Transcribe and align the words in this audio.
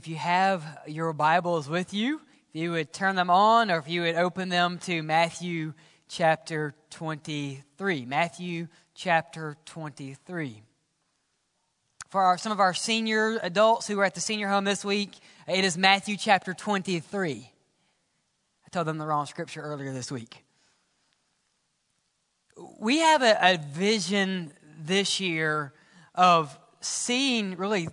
if 0.00 0.08
you 0.08 0.16
have 0.16 0.64
your 0.86 1.12
Bibles 1.12 1.68
with 1.68 1.92
you, 1.92 2.22
if 2.48 2.54
you 2.54 2.70
would 2.70 2.90
turn 2.90 3.16
them 3.16 3.28
on 3.28 3.70
or 3.70 3.76
if 3.76 3.86
you 3.86 4.00
would 4.00 4.14
open 4.14 4.48
them 4.48 4.78
to 4.78 5.02
Matthew 5.02 5.74
chapter 6.08 6.72
23. 6.88 8.06
Matthew 8.06 8.68
chapter 8.94 9.58
23. 9.66 10.62
For 12.08 12.22
our, 12.22 12.38
some 12.38 12.50
of 12.50 12.60
our 12.60 12.72
senior 12.72 13.38
adults 13.42 13.86
who 13.86 13.98
were 13.98 14.06
at 14.06 14.14
the 14.14 14.22
senior 14.22 14.48
home 14.48 14.64
this 14.64 14.86
week, 14.86 15.12
it 15.46 15.66
is 15.66 15.76
Matthew 15.76 16.16
chapter 16.16 16.54
23. 16.54 17.52
I 18.64 18.68
told 18.70 18.86
them 18.86 18.96
the 18.96 19.04
wrong 19.04 19.26
scripture 19.26 19.60
earlier 19.60 19.92
this 19.92 20.10
week. 20.10 20.46
We 22.78 23.00
have 23.00 23.20
a, 23.20 23.36
a 23.42 23.58
vision 23.58 24.54
this 24.82 25.20
year 25.20 25.74
of 26.14 26.58
seeing 26.80 27.58
really 27.58 27.90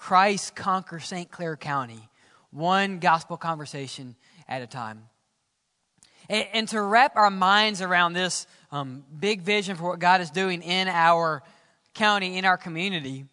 Christ 0.00 0.56
conquer 0.56 0.98
St. 0.98 1.30
Clair 1.30 1.58
County, 1.58 2.08
one 2.50 3.00
gospel 3.00 3.36
conversation 3.36 4.16
at 4.48 4.62
a 4.62 4.66
time. 4.66 5.04
And, 6.30 6.46
and 6.54 6.68
to 6.68 6.80
wrap 6.80 7.16
our 7.16 7.28
minds 7.28 7.82
around 7.82 8.14
this 8.14 8.46
um, 8.72 9.04
big 9.20 9.42
vision 9.42 9.76
for 9.76 9.90
what 9.90 9.98
God 9.98 10.22
is 10.22 10.30
doing 10.30 10.62
in 10.62 10.88
our 10.88 11.42
county, 11.92 12.38
in 12.38 12.46
our 12.46 12.56
community, 12.56 13.26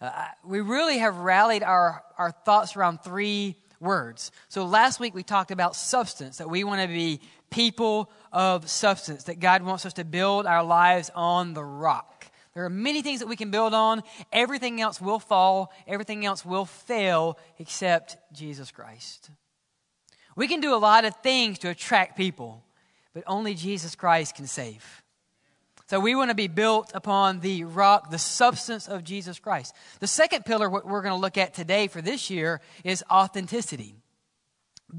uh, 0.00 0.10
we 0.42 0.62
really 0.62 0.96
have 0.96 1.18
rallied 1.18 1.62
our, 1.62 2.02
our 2.16 2.30
thoughts 2.30 2.76
around 2.76 3.02
three 3.02 3.54
words. 3.78 4.32
So 4.48 4.64
last 4.64 4.98
week 4.98 5.14
we 5.14 5.22
talked 5.22 5.50
about 5.50 5.76
substance, 5.76 6.38
that 6.38 6.48
we 6.48 6.64
want 6.64 6.80
to 6.80 6.88
be 6.88 7.20
people 7.50 8.10
of 8.32 8.70
substance, 8.70 9.24
that 9.24 9.38
God 9.38 9.60
wants 9.60 9.84
us 9.84 9.92
to 9.92 10.04
build 10.04 10.46
our 10.46 10.64
lives 10.64 11.10
on 11.14 11.52
the 11.52 11.62
rock. 11.62 12.15
There 12.56 12.64
are 12.64 12.70
many 12.70 13.02
things 13.02 13.20
that 13.20 13.26
we 13.26 13.36
can 13.36 13.50
build 13.50 13.74
on. 13.74 14.02
Everything 14.32 14.80
else 14.80 14.98
will 14.98 15.18
fall, 15.18 15.70
everything 15.86 16.24
else 16.24 16.42
will 16.42 16.64
fail 16.64 17.38
except 17.58 18.16
Jesus 18.32 18.70
Christ. 18.70 19.30
We 20.36 20.48
can 20.48 20.62
do 20.62 20.74
a 20.74 20.76
lot 20.76 21.04
of 21.04 21.14
things 21.16 21.58
to 21.58 21.68
attract 21.68 22.16
people, 22.16 22.64
but 23.12 23.24
only 23.26 23.52
Jesus 23.52 23.94
Christ 23.94 24.36
can 24.36 24.46
save. 24.46 25.02
So 25.90 26.00
we 26.00 26.14
want 26.14 26.30
to 26.30 26.34
be 26.34 26.48
built 26.48 26.92
upon 26.94 27.40
the 27.40 27.64
rock, 27.64 28.10
the 28.10 28.18
substance 28.18 28.88
of 28.88 29.04
Jesus 29.04 29.38
Christ. 29.38 29.74
The 30.00 30.06
second 30.06 30.46
pillar, 30.46 30.70
what 30.70 30.86
we're 30.86 31.02
going 31.02 31.14
to 31.14 31.20
look 31.20 31.36
at 31.36 31.52
today 31.52 31.88
for 31.88 32.00
this 32.00 32.30
year, 32.30 32.62
is 32.84 33.04
authenticity. 33.10 33.96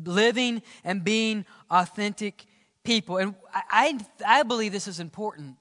Living 0.05 0.61
and 0.83 1.03
being 1.03 1.43
authentic 1.71 2.45
people. 2.83 3.17
And 3.17 3.33
I, 3.51 3.99
I 4.23 4.43
believe 4.43 4.71
this 4.71 4.87
is 4.87 4.99
important 4.99 5.57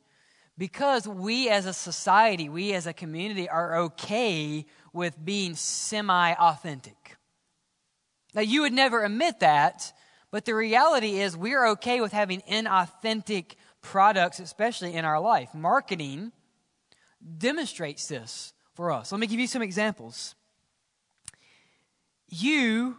because 0.58 1.06
we 1.06 1.48
as 1.48 1.66
a 1.66 1.72
society, 1.72 2.48
we 2.48 2.72
as 2.72 2.86
a 2.86 2.92
community 2.92 3.48
are 3.48 3.76
okay 3.76 4.66
with 4.92 5.22
being 5.22 5.54
semi 5.54 6.32
authentic. 6.34 7.16
Now, 8.34 8.42
you 8.42 8.62
would 8.62 8.72
never 8.72 9.04
admit 9.04 9.40
that, 9.40 9.92
but 10.30 10.44
the 10.44 10.54
reality 10.54 11.20
is 11.20 11.36
we're 11.36 11.66
okay 11.68 12.00
with 12.00 12.12
having 12.12 12.42
inauthentic 12.42 13.54
products, 13.80 14.40
especially 14.40 14.94
in 14.94 15.04
our 15.04 15.20
life. 15.20 15.54
Marketing 15.54 16.32
demonstrates 17.38 18.08
this 18.08 18.52
for 18.74 18.90
us. 18.90 19.12
Let 19.12 19.20
me 19.20 19.26
give 19.26 19.40
you 19.40 19.46
some 19.46 19.62
examples. 19.62 20.34
You 22.28 22.96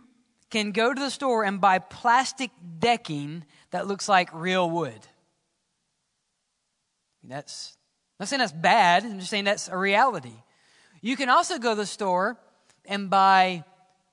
can 0.49 0.71
go 0.71 0.93
to 0.93 0.99
the 0.99 1.11
store 1.11 1.43
and 1.43 1.59
buy 1.59 1.79
plastic 1.79 2.51
decking 2.79 3.43
that 3.71 3.87
looks 3.87 4.07
like 4.07 4.29
real 4.33 4.69
wood. 4.69 5.07
That's 7.27 7.77
I'm 8.19 8.23
not 8.23 8.29
saying 8.29 8.39
that's 8.39 8.51
bad, 8.51 9.03
I'm 9.03 9.19
just 9.19 9.29
saying 9.29 9.43
that's 9.43 9.67
a 9.67 9.77
reality. 9.77 10.33
You 11.01 11.15
can 11.15 11.29
also 11.29 11.59
go 11.59 11.71
to 11.71 11.75
the 11.75 11.85
store 11.85 12.37
and 12.85 13.09
buy 13.09 13.63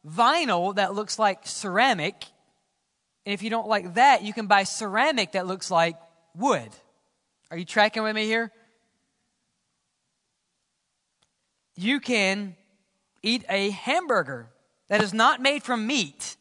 vinyl 0.07 0.75
that 0.75 0.95
looks 0.95 1.19
like 1.19 1.47
ceramic. 1.47 2.27
And 3.25 3.33
if 3.33 3.43
you 3.43 3.49
don't 3.49 3.67
like 3.67 3.95
that, 3.95 4.23
you 4.23 4.35
can 4.35 4.47
buy 4.47 4.65
ceramic 4.65 5.33
that 5.33 5.47
looks 5.47 5.71
like 5.71 5.97
wood. 6.37 6.69
Are 7.51 7.57
you 7.57 7.65
tracking 7.65 8.03
with 8.03 8.15
me 8.15 8.27
here? 8.27 8.53
You 11.77 12.01
can 12.01 12.57
eat 13.23 13.45
a 13.49 13.71
hamburger 13.71 14.51
that 14.89 15.03
is 15.03 15.15
not 15.15 15.41
made 15.41 15.63
from 15.63 15.87
meat 15.87 16.37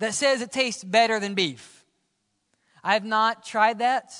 that 0.00 0.14
says 0.14 0.42
it 0.42 0.50
tastes 0.50 0.82
better 0.82 1.20
than 1.20 1.34
beef. 1.34 1.84
I 2.82 2.94
have 2.94 3.04
not 3.04 3.46
tried 3.46 3.78
that. 3.78 4.12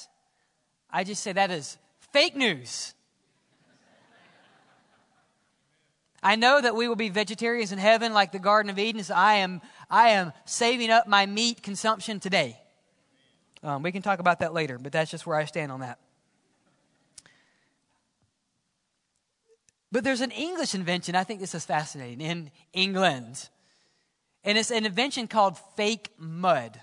I 0.95 1.03
just 1.03 1.25
say 1.25 1.33
that 1.33 1.51
is 1.51 1.77
fake 2.13 2.37
news. 2.37 2.95
I 6.23 6.37
know 6.37 6.61
that 6.61 6.77
we 6.77 6.87
will 6.87 6.95
be 6.95 7.09
vegetarians 7.09 7.73
in 7.73 7.79
heaven 7.79 8.15
like 8.15 8.31
the 8.31 8.39
Garden 8.39 8.71
of 8.71 8.79
Eden, 8.79 9.03
so 9.03 9.13
I 9.13 9.35
am, 9.35 9.61
I 9.91 10.11
am 10.11 10.33
saving 10.45 10.91
up 10.91 11.09
my 11.09 11.27
meat 11.27 11.65
consumption 11.65 12.21
today. 12.21 12.61
Um, 13.65 13.83
we 13.83 13.91
can 13.91 14.03
talk 14.03 14.21
about 14.21 14.39
that 14.39 14.55
later, 14.55 14.79
but 14.79 14.93
that's 14.93 15.11
just 15.11 15.27
where 15.27 15.37
I 15.37 15.47
stand 15.47 15.73
on 15.73 15.81
that. 15.81 15.99
But 19.91 20.05
there's 20.05 20.21
an 20.21 20.31
English 20.31 20.77
invention, 20.77 21.17
I 21.17 21.25
think 21.25 21.41
this 21.41 21.57
is 21.57 21.65
fascinating, 21.67 22.21
in 22.21 22.51
England. 22.73 23.49
And 24.45 24.57
it's 24.57 24.71
an 24.71 24.87
invention 24.87 25.27
called 25.27 25.59
fake 25.77 26.11
mud. 26.19 26.81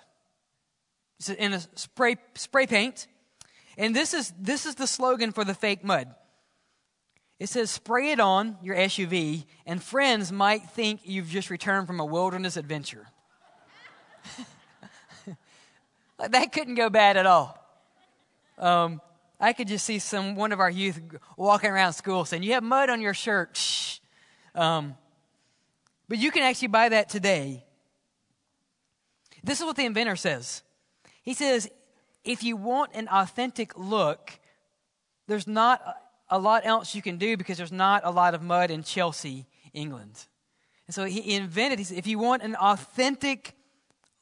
It's 1.17 1.29
in 1.29 1.53
a 1.53 1.61
spray, 1.75 2.17
spray 2.35 2.67
paint. 2.67 3.07
And 3.81 3.95
this 3.95 4.13
is, 4.13 4.31
this 4.39 4.67
is 4.67 4.75
the 4.75 4.85
slogan 4.85 5.31
for 5.31 5.43
the 5.43 5.55
fake 5.55 5.83
mud. 5.83 6.13
It 7.39 7.49
says, 7.49 7.71
spray 7.71 8.11
it 8.11 8.19
on 8.19 8.57
your 8.61 8.75
SUV, 8.75 9.45
and 9.65 9.81
friends 9.81 10.31
might 10.31 10.69
think 10.69 11.01
you've 11.03 11.29
just 11.29 11.49
returned 11.49 11.87
from 11.87 11.99
a 11.99 12.05
wilderness 12.05 12.57
adventure. 12.57 13.07
that 16.19 16.51
couldn't 16.51 16.75
go 16.75 16.91
bad 16.91 17.17
at 17.17 17.25
all. 17.25 17.57
Um, 18.59 19.01
I 19.39 19.51
could 19.51 19.67
just 19.67 19.83
see 19.83 19.97
some 19.97 20.35
one 20.35 20.51
of 20.51 20.59
our 20.59 20.69
youth 20.69 21.01
walking 21.35 21.71
around 21.71 21.93
school 21.93 22.23
saying, 22.23 22.43
"You 22.43 22.53
have 22.53 22.63
mud 22.63 22.91
on 22.91 23.01
your 23.01 23.15
shirt." 23.15 23.57
Shh. 23.57 23.97
Um, 24.53 24.95
but 26.07 26.19
you 26.19 26.29
can 26.29 26.43
actually 26.43 26.67
buy 26.67 26.89
that 26.89 27.09
today. 27.09 27.65
This 29.43 29.59
is 29.59 29.65
what 29.65 29.75
the 29.75 29.85
inventor 29.85 30.15
says. 30.15 30.61
He 31.23 31.33
says, 31.33 31.67
if 32.23 32.43
you 32.43 32.55
want 32.55 32.91
an 32.93 33.07
authentic 33.07 33.77
look, 33.77 34.39
there's 35.27 35.47
not 35.47 35.81
a 36.29 36.39
lot 36.39 36.65
else 36.65 36.95
you 36.95 37.01
can 37.01 37.17
do 37.17 37.35
because 37.37 37.57
there's 37.57 37.71
not 37.71 38.03
a 38.05 38.11
lot 38.11 38.33
of 38.33 38.41
mud 38.41 38.71
in 38.71 38.83
Chelsea, 38.83 39.45
England. 39.73 40.27
And 40.87 40.95
so 40.95 41.05
he 41.05 41.35
invented, 41.35 41.79
he 41.79 41.85
said, 41.85 41.97
if 41.97 42.07
you 42.07 42.19
want 42.19 42.41
an 42.43 42.55
authentic 42.55 43.55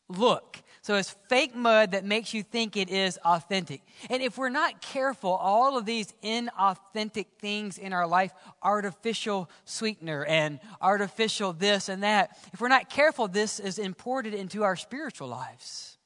look, 0.07 0.61
so 0.81 0.95
it's 0.95 1.15
fake 1.27 1.55
mud 1.55 1.91
that 1.91 2.05
makes 2.05 2.33
you 2.33 2.41
think 2.41 2.77
it 2.77 2.89
is 2.89 3.19
authentic. 3.25 3.81
And 4.09 4.23
if 4.23 4.37
we're 4.37 4.49
not 4.49 4.81
careful, 4.81 5.31
all 5.31 5.77
of 5.77 5.85
these 5.85 6.13
inauthentic 6.23 7.27
things 7.37 7.77
in 7.77 7.93
our 7.93 8.07
life, 8.07 8.31
artificial 8.63 9.49
sweetener 9.65 10.25
and 10.25 10.59
artificial 10.81 11.53
this 11.53 11.89
and 11.89 12.01
that, 12.03 12.39
if 12.53 12.61
we're 12.61 12.69
not 12.69 12.89
careful, 12.89 13.27
this 13.27 13.59
is 13.59 13.77
imported 13.77 14.33
into 14.33 14.63
our 14.63 14.75
spiritual 14.75 15.27
lives. 15.27 15.98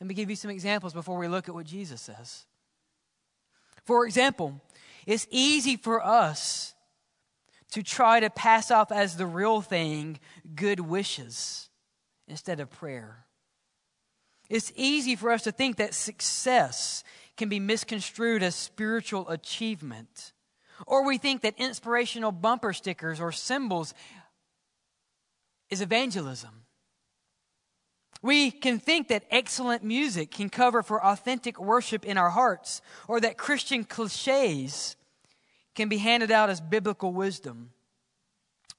Let 0.00 0.08
me 0.08 0.14
give 0.14 0.30
you 0.30 0.36
some 0.36 0.50
examples 0.50 0.92
before 0.92 1.18
we 1.18 1.28
look 1.28 1.48
at 1.48 1.54
what 1.54 1.66
Jesus 1.66 2.00
says. 2.00 2.46
For 3.84 4.06
example, 4.06 4.60
it's 5.06 5.26
easy 5.30 5.76
for 5.76 6.04
us 6.04 6.74
to 7.72 7.82
try 7.82 8.20
to 8.20 8.30
pass 8.30 8.70
off 8.70 8.92
as 8.92 9.16
the 9.16 9.26
real 9.26 9.60
thing 9.60 10.18
good 10.54 10.80
wishes 10.80 11.68
instead 12.28 12.60
of 12.60 12.70
prayer. 12.70 13.24
It's 14.48 14.72
easy 14.76 15.16
for 15.16 15.30
us 15.30 15.42
to 15.42 15.52
think 15.52 15.76
that 15.76 15.94
success 15.94 17.02
can 17.36 17.48
be 17.48 17.60
misconstrued 17.60 18.42
as 18.42 18.54
spiritual 18.54 19.28
achievement. 19.28 20.32
Or 20.86 21.04
we 21.04 21.18
think 21.18 21.42
that 21.42 21.54
inspirational 21.56 22.32
bumper 22.32 22.72
stickers 22.72 23.20
or 23.20 23.32
symbols 23.32 23.94
is 25.70 25.80
evangelism. 25.80 26.63
We 28.24 28.50
can 28.50 28.78
think 28.78 29.08
that 29.08 29.26
excellent 29.30 29.84
music 29.84 30.30
can 30.30 30.48
cover 30.48 30.82
for 30.82 31.04
authentic 31.04 31.60
worship 31.60 32.06
in 32.06 32.16
our 32.16 32.30
hearts, 32.30 32.80
or 33.06 33.20
that 33.20 33.36
Christian 33.36 33.84
cliches 33.84 34.96
can 35.74 35.90
be 35.90 35.98
handed 35.98 36.30
out 36.30 36.48
as 36.48 36.58
biblical 36.58 37.12
wisdom. 37.12 37.72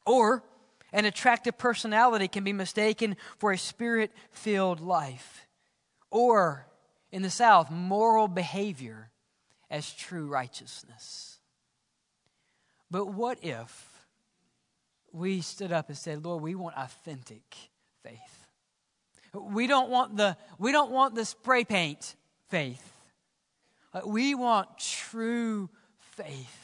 Or 0.04 0.44
an 0.92 1.06
attractive 1.06 1.60
personality 1.60 2.28
can 2.28 2.44
be 2.44 2.54
mistaken 2.54 3.18
for 3.38 3.52
a 3.52 3.58
spirit 3.60 4.12
filled 4.32 4.80
life 4.80 5.46
or 6.10 6.66
in 7.12 7.22
the 7.22 7.30
South, 7.30 7.70
moral 7.70 8.28
behavior 8.28 9.12
as 9.70 9.94
true 9.94 10.26
righteousness. 10.26 11.38
But 12.90 13.14
what 13.14 13.38
if 13.44 14.08
we 15.12 15.42
stood 15.42 15.72
up 15.72 15.90
and 15.90 15.98
said, 15.98 16.26
Lord, 16.26 16.42
we 16.42 16.56
want 16.56 16.76
authentic 16.76 17.56
faith? 18.02 18.45
We 19.36 19.68
don't 19.68 19.90
want 19.90 20.18
the, 20.18 20.38
we 20.58 20.72
don't 20.72 20.92
want 20.92 21.16
the 21.16 21.26
spray 21.26 21.64
paint 21.64 22.16
faith. 22.50 22.92
We 24.06 24.36
want 24.36 24.78
true 24.78 25.70
faith. 26.16 26.62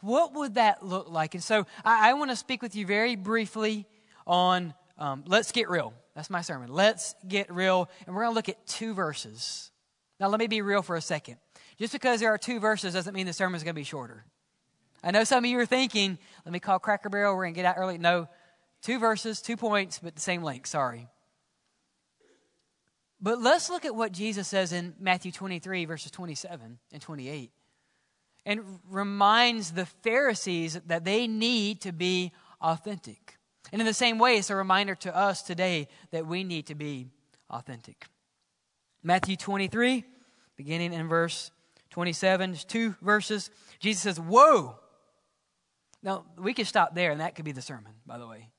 what 0.00 0.34
would 0.34 0.54
that 0.54 0.84
look 0.84 1.10
like? 1.10 1.34
And 1.34 1.42
so 1.42 1.66
I, 1.84 2.10
I 2.10 2.12
want 2.14 2.30
to 2.30 2.36
speak 2.36 2.62
with 2.62 2.76
you 2.76 2.86
very 2.86 3.16
briefly 3.16 3.86
on 4.26 4.74
um, 4.98 5.24
let's 5.26 5.52
get 5.52 5.68
real. 5.68 5.92
That's 6.14 6.30
my 6.30 6.42
sermon. 6.42 6.72
Let's 6.72 7.14
get 7.26 7.52
real. 7.52 7.90
And 8.06 8.14
we're 8.14 8.22
going 8.22 8.32
to 8.32 8.36
look 8.36 8.48
at 8.48 8.66
two 8.66 8.94
verses. 8.94 9.70
Now, 10.20 10.28
let 10.28 10.38
me 10.38 10.46
be 10.46 10.62
real 10.62 10.82
for 10.82 10.96
a 10.96 11.00
second. 11.00 11.38
Just 11.78 11.92
because 11.92 12.20
there 12.20 12.32
are 12.32 12.38
two 12.38 12.60
verses 12.60 12.94
doesn't 12.94 13.14
mean 13.14 13.26
the 13.26 13.32
sermon 13.32 13.56
is 13.56 13.64
going 13.64 13.74
to 13.74 13.80
be 13.80 13.84
shorter. 13.84 14.24
I 15.02 15.10
know 15.10 15.24
some 15.24 15.44
of 15.44 15.50
you 15.50 15.58
are 15.58 15.66
thinking, 15.66 16.18
let 16.44 16.52
me 16.52 16.60
call 16.60 16.78
Cracker 16.78 17.08
Barrel, 17.08 17.34
we're 17.34 17.44
going 17.44 17.54
to 17.54 17.58
get 17.58 17.66
out 17.66 17.76
early. 17.76 17.98
No, 17.98 18.28
two 18.80 18.98
verses, 18.98 19.42
two 19.42 19.56
points, 19.56 19.98
but 19.98 20.14
the 20.14 20.20
same 20.20 20.42
length. 20.42 20.68
Sorry. 20.68 21.08
But 23.24 23.40
let's 23.40 23.70
look 23.70 23.86
at 23.86 23.96
what 23.96 24.12
Jesus 24.12 24.46
says 24.46 24.74
in 24.74 24.92
Matthew 25.00 25.32
23, 25.32 25.86
verses 25.86 26.10
27 26.10 26.78
and 26.92 27.02
28, 27.02 27.50
and 28.44 28.60
reminds 28.86 29.72
the 29.72 29.86
Pharisees 29.86 30.78
that 30.86 31.06
they 31.06 31.26
need 31.26 31.80
to 31.80 31.92
be 31.92 32.32
authentic. 32.60 33.38
And 33.72 33.80
in 33.80 33.86
the 33.86 33.94
same 33.94 34.18
way, 34.18 34.36
it's 34.36 34.50
a 34.50 34.54
reminder 34.54 34.94
to 34.96 35.16
us 35.16 35.40
today 35.40 35.88
that 36.10 36.26
we 36.26 36.44
need 36.44 36.66
to 36.66 36.74
be 36.74 37.08
authentic. 37.48 38.04
Matthew 39.02 39.36
23, 39.36 40.04
beginning 40.56 40.92
in 40.92 41.08
verse 41.08 41.50
27, 41.92 42.56
two 42.68 42.94
verses. 43.00 43.50
Jesus 43.78 44.02
says, 44.02 44.20
Woe! 44.20 44.78
Now, 46.02 46.26
we 46.36 46.52
could 46.52 46.66
stop 46.66 46.94
there, 46.94 47.10
and 47.10 47.22
that 47.22 47.36
could 47.36 47.46
be 47.46 47.52
the 47.52 47.62
sermon, 47.62 47.94
by 48.04 48.18
the 48.18 48.26
way. 48.26 48.50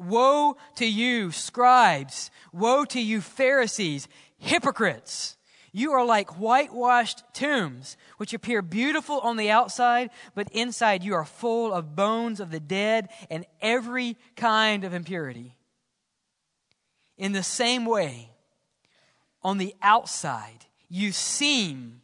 Woe 0.00 0.56
to 0.76 0.86
you, 0.86 1.30
scribes! 1.30 2.30
Woe 2.54 2.86
to 2.86 2.98
you, 2.98 3.20
Pharisees, 3.20 4.08
hypocrites! 4.38 5.36
You 5.72 5.92
are 5.92 6.04
like 6.04 6.40
whitewashed 6.40 7.22
tombs, 7.34 7.98
which 8.16 8.32
appear 8.32 8.62
beautiful 8.62 9.20
on 9.20 9.36
the 9.36 9.50
outside, 9.50 10.08
but 10.34 10.48
inside 10.52 11.04
you 11.04 11.14
are 11.14 11.26
full 11.26 11.74
of 11.74 11.94
bones 11.94 12.40
of 12.40 12.50
the 12.50 12.60
dead 12.60 13.10
and 13.28 13.44
every 13.60 14.16
kind 14.36 14.84
of 14.84 14.94
impurity. 14.94 15.54
In 17.18 17.32
the 17.32 17.42
same 17.42 17.84
way, 17.84 18.30
on 19.42 19.58
the 19.58 19.74
outside, 19.82 20.64
you 20.88 21.12
seem 21.12 22.00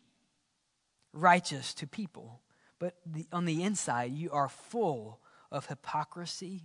righteous 1.15 1.73
to 1.75 1.87
people, 1.87 2.43
but 2.79 2.95
on 3.33 3.47
the 3.47 3.63
inside, 3.63 4.13
you 4.13 4.31
are 4.33 4.51
full 4.51 5.19
of 5.51 5.67
hypocrisy 5.67 6.65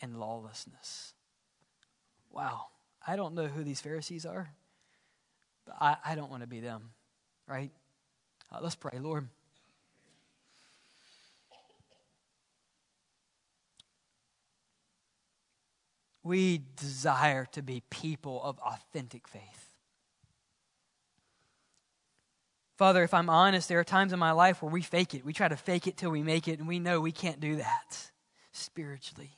and 0.00 0.18
lawlessness. 0.18 1.14
Wow. 2.30 2.66
I 3.06 3.16
don't 3.16 3.34
know 3.34 3.46
who 3.46 3.62
these 3.62 3.80
Pharisees 3.80 4.26
are. 4.26 4.50
But 5.64 5.76
I, 5.80 5.96
I 6.04 6.14
don't 6.14 6.30
want 6.30 6.42
to 6.42 6.46
be 6.46 6.60
them, 6.60 6.90
right? 7.48 7.70
Uh, 8.52 8.58
let's 8.62 8.76
pray, 8.76 8.98
Lord. 9.00 9.28
We 16.22 16.62
desire 16.76 17.46
to 17.52 17.62
be 17.62 17.82
people 17.88 18.42
of 18.42 18.58
authentic 18.58 19.28
faith. 19.28 19.70
Father, 22.76 23.04
if 23.04 23.14
I'm 23.14 23.30
honest, 23.30 23.68
there 23.68 23.78
are 23.78 23.84
times 23.84 24.12
in 24.12 24.18
my 24.18 24.32
life 24.32 24.60
where 24.60 24.70
we 24.70 24.82
fake 24.82 25.14
it. 25.14 25.24
We 25.24 25.32
try 25.32 25.48
to 25.48 25.56
fake 25.56 25.86
it 25.86 25.96
till 25.96 26.10
we 26.10 26.22
make 26.22 26.46
it, 26.48 26.58
and 26.58 26.68
we 26.68 26.78
know 26.78 27.00
we 27.00 27.12
can't 27.12 27.40
do 27.40 27.56
that 27.56 28.10
spiritually. 28.52 29.35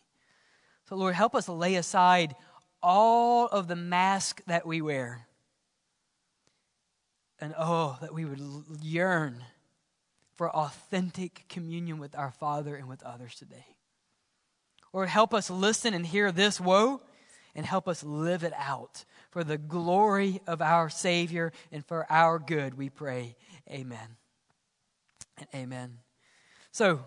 So, 0.89 0.97
Lord, 0.97 1.15
help 1.15 1.35
us 1.35 1.51
lay 1.51 1.75
aside 1.75 2.35
all 2.83 3.47
of 3.47 3.69
the 3.69 3.77
mask 3.77 4.41
that 4.47 4.67
we 4.67 4.81
wear. 4.81 5.27
And 7.39 7.55
oh, 7.59 7.99
that 8.01 8.15
we 8.15 8.25
would 8.25 8.41
yearn 8.81 9.45
for 10.37 10.51
authentic 10.51 11.45
communion 11.51 11.99
with 11.99 12.17
our 12.17 12.31
Father 12.31 12.75
and 12.75 12.89
with 12.89 13.03
others 13.03 13.35
today. 13.35 13.67
Lord, 14.95 15.11
help 15.11 15.35
us 15.35 15.51
listen 15.51 15.93
and 15.93 16.07
hear 16.07 16.33
this 16.33 16.59
woe 16.59 17.03
and 17.55 17.67
help 17.67 17.87
us 17.87 18.03
live 18.03 18.43
it 18.43 18.55
out 18.57 19.05
for 19.31 19.45
the 19.45 19.59
glory 19.59 20.41
of 20.47 20.63
our 20.63 20.89
Savior 20.89 21.53
and 21.71 21.85
for 21.85 22.11
our 22.11 22.39
good, 22.39 22.79
we 22.79 22.89
pray. 22.89 23.37
Amen. 23.71 24.17
And 25.37 25.49
amen. 25.55 25.99
So, 26.73 27.01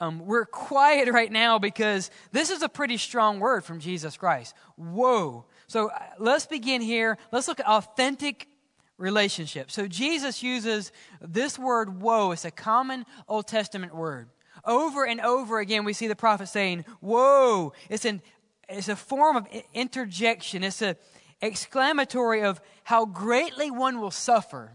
um, 0.00 0.26
we're 0.26 0.46
quiet 0.46 1.08
right 1.12 1.30
now 1.30 1.58
because 1.58 2.10
this 2.32 2.50
is 2.50 2.62
a 2.62 2.68
pretty 2.68 2.96
strong 2.96 3.38
word 3.38 3.64
from 3.64 3.80
Jesus 3.80 4.16
Christ. 4.16 4.54
Whoa. 4.76 5.44
So 5.66 5.90
uh, 5.90 5.98
let's 6.18 6.46
begin 6.46 6.80
here. 6.80 7.18
Let's 7.30 7.46
look 7.46 7.60
at 7.60 7.66
authentic 7.66 8.48
relationship. 8.96 9.70
So 9.70 9.86
Jesus 9.86 10.42
uses 10.42 10.92
this 11.20 11.58
word 11.58 12.02
woe. 12.02 12.32
It's 12.32 12.44
a 12.44 12.50
common 12.50 13.06
Old 13.28 13.46
Testament 13.46 13.94
word. 13.94 14.28
Over 14.64 15.06
and 15.06 15.20
over 15.20 15.58
again, 15.58 15.84
we 15.84 15.92
see 15.92 16.06
the 16.06 16.16
prophet 16.16 16.48
saying, 16.48 16.84
Woe. 17.00 17.72
It's, 17.88 18.04
an, 18.04 18.20
it's 18.68 18.88
a 18.88 18.96
form 18.96 19.36
of 19.36 19.46
interjection. 19.72 20.62
It's 20.64 20.82
an 20.82 20.96
exclamatory 21.40 22.42
of 22.42 22.60
how 22.84 23.06
greatly 23.06 23.70
one 23.70 24.00
will 24.00 24.10
suffer, 24.10 24.72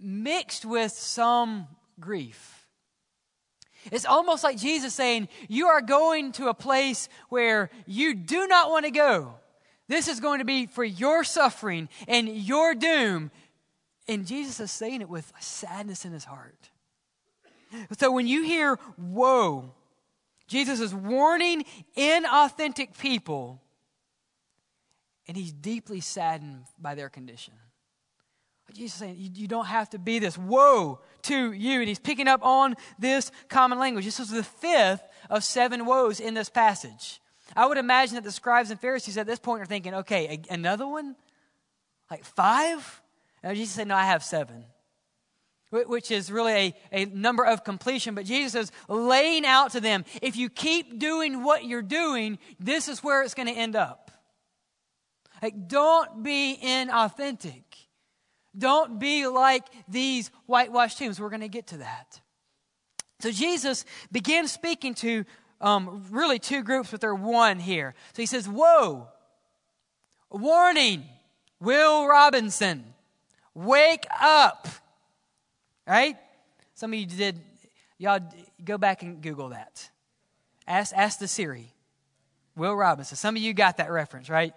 mixed 0.00 0.64
with 0.64 0.92
some 0.92 1.66
grief. 1.98 2.51
It's 3.90 4.04
almost 4.04 4.44
like 4.44 4.56
Jesus 4.58 4.94
saying, 4.94 5.28
You 5.48 5.66
are 5.68 5.80
going 5.80 6.32
to 6.32 6.48
a 6.48 6.54
place 6.54 7.08
where 7.28 7.70
you 7.86 8.14
do 8.14 8.46
not 8.46 8.70
want 8.70 8.84
to 8.84 8.90
go. 8.90 9.34
This 9.88 10.08
is 10.08 10.20
going 10.20 10.38
to 10.38 10.44
be 10.44 10.66
for 10.66 10.84
your 10.84 11.24
suffering 11.24 11.88
and 12.06 12.28
your 12.28 12.74
doom. 12.74 13.30
And 14.08 14.26
Jesus 14.26 14.60
is 14.60 14.70
saying 14.70 15.00
it 15.00 15.08
with 15.08 15.32
sadness 15.40 16.04
in 16.04 16.12
his 16.12 16.24
heart. 16.24 16.70
So 17.98 18.12
when 18.12 18.26
you 18.26 18.42
hear 18.42 18.78
woe, 18.98 19.72
Jesus 20.46 20.80
is 20.80 20.94
warning 20.94 21.64
inauthentic 21.96 22.98
people, 22.98 23.62
and 25.26 25.36
he's 25.36 25.52
deeply 25.52 26.00
saddened 26.00 26.64
by 26.78 26.94
their 26.94 27.08
condition. 27.08 27.54
Jesus 28.74 28.94
is 28.94 28.98
saying, 29.00 29.16
you, 29.18 29.30
you 29.34 29.48
don't 29.48 29.66
have 29.66 29.90
to 29.90 29.98
be 29.98 30.18
this. 30.18 30.36
Woe 30.38 31.00
to 31.22 31.52
you. 31.52 31.80
And 31.80 31.88
he's 31.88 31.98
picking 31.98 32.28
up 32.28 32.42
on 32.44 32.74
this 32.98 33.30
common 33.48 33.78
language. 33.78 34.04
This 34.04 34.20
is 34.20 34.30
the 34.30 34.42
fifth 34.42 35.02
of 35.30 35.44
seven 35.44 35.86
woes 35.86 36.20
in 36.20 36.34
this 36.34 36.48
passage. 36.48 37.20
I 37.54 37.66
would 37.66 37.78
imagine 37.78 38.14
that 38.14 38.24
the 38.24 38.32
scribes 38.32 38.70
and 38.70 38.80
Pharisees 38.80 39.18
at 39.18 39.26
this 39.26 39.38
point 39.38 39.62
are 39.62 39.66
thinking, 39.66 39.94
okay, 39.94 40.42
a, 40.50 40.54
another 40.54 40.86
one? 40.86 41.16
Like 42.10 42.24
five? 42.24 43.02
And 43.42 43.56
Jesus 43.56 43.74
said, 43.74 43.88
no, 43.88 43.94
I 43.94 44.04
have 44.04 44.24
seven. 44.24 44.64
Which 45.70 46.10
is 46.10 46.30
really 46.30 46.52
a, 46.52 46.74
a 46.92 47.04
number 47.06 47.44
of 47.44 47.64
completion. 47.64 48.14
But 48.14 48.26
Jesus 48.26 48.64
is 48.64 48.72
laying 48.88 49.46
out 49.46 49.72
to 49.72 49.80
them, 49.80 50.04
if 50.20 50.36
you 50.36 50.50
keep 50.50 50.98
doing 50.98 51.42
what 51.42 51.64
you're 51.64 51.82
doing, 51.82 52.38
this 52.60 52.88
is 52.88 53.02
where 53.02 53.22
it's 53.22 53.34
going 53.34 53.48
to 53.48 53.54
end 53.54 53.74
up. 53.74 54.10
Like, 55.42 55.66
don't 55.68 56.22
be 56.22 56.58
inauthentic. 56.62 57.64
Don't 58.56 58.98
be 58.98 59.26
like 59.26 59.64
these 59.88 60.30
whitewashed 60.46 60.98
tombs. 60.98 61.20
We're 61.20 61.30
going 61.30 61.40
to 61.40 61.48
get 61.48 61.68
to 61.68 61.78
that. 61.78 62.20
So 63.20 63.30
Jesus 63.30 63.84
began 64.10 64.48
speaking 64.48 64.94
to 64.96 65.24
um, 65.60 66.04
really 66.10 66.38
two 66.38 66.62
groups, 66.62 66.90
but 66.90 67.00
they're 67.00 67.14
one 67.14 67.58
here. 67.58 67.94
So 68.14 68.22
he 68.22 68.26
says, 68.26 68.48
Whoa, 68.48 69.08
warning, 70.30 71.04
Will 71.60 72.06
Robinson, 72.06 72.84
wake 73.54 74.06
up. 74.20 74.66
Right? 75.86 76.16
Some 76.74 76.92
of 76.92 76.98
you 76.98 77.06
did, 77.06 77.40
y'all 77.98 78.20
go 78.64 78.76
back 78.76 79.02
and 79.02 79.22
Google 79.22 79.50
that. 79.50 79.88
Ask, 80.66 80.92
ask 80.96 81.18
the 81.18 81.28
Siri. 81.28 81.72
Will 82.56 82.74
Robinson. 82.74 83.16
Some 83.16 83.36
of 83.36 83.42
you 83.42 83.54
got 83.54 83.78
that 83.78 83.90
reference, 83.90 84.28
right? 84.28 84.54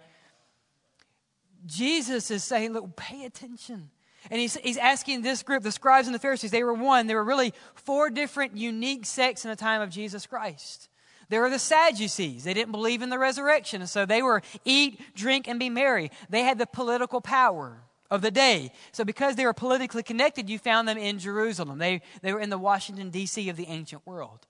Jesus 1.66 2.30
is 2.30 2.44
saying, 2.44 2.72
look, 2.72 2.96
pay 2.96 3.24
attention. 3.24 3.90
And 4.30 4.40
he's, 4.40 4.56
he's 4.56 4.76
asking 4.76 5.22
this 5.22 5.42
group, 5.42 5.62
the 5.62 5.72
scribes 5.72 6.08
and 6.08 6.14
the 6.14 6.18
Pharisees, 6.18 6.50
they 6.50 6.64
were 6.64 6.74
one. 6.74 7.06
There 7.06 7.16
were 7.16 7.24
really 7.24 7.52
four 7.74 8.10
different 8.10 8.56
unique 8.56 9.06
sects 9.06 9.44
in 9.44 9.50
the 9.50 9.56
time 9.56 9.82
of 9.82 9.90
Jesus 9.90 10.26
Christ. 10.26 10.88
There 11.28 11.40
were 11.40 11.50
the 11.50 11.58
Sadducees. 11.58 12.44
They 12.44 12.54
didn't 12.54 12.72
believe 12.72 13.02
in 13.02 13.10
the 13.10 13.18
resurrection. 13.18 13.80
And 13.80 13.90
so 13.90 14.06
they 14.06 14.22
were 14.22 14.42
eat, 14.64 15.00
drink, 15.14 15.48
and 15.48 15.58
be 15.58 15.70
merry. 15.70 16.10
They 16.30 16.42
had 16.42 16.58
the 16.58 16.66
political 16.66 17.20
power 17.20 17.82
of 18.10 18.22
the 18.22 18.30
day. 18.30 18.72
So 18.92 19.04
because 19.04 19.34
they 19.34 19.44
were 19.44 19.52
politically 19.52 20.02
connected, 20.02 20.48
you 20.48 20.58
found 20.58 20.86
them 20.86 20.98
in 20.98 21.18
Jerusalem. 21.18 21.78
They, 21.78 22.02
they 22.22 22.32
were 22.32 22.40
in 22.40 22.50
the 22.50 22.58
Washington, 22.58 23.10
D.C. 23.10 23.48
of 23.48 23.56
the 23.56 23.66
ancient 23.66 24.06
world. 24.06 24.46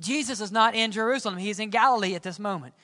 Jesus 0.00 0.42
is 0.42 0.52
not 0.52 0.74
in 0.74 0.92
Jerusalem. 0.92 1.38
He's 1.38 1.58
in 1.58 1.70
Galilee 1.70 2.14
at 2.14 2.22
this 2.22 2.38
moment. 2.38 2.74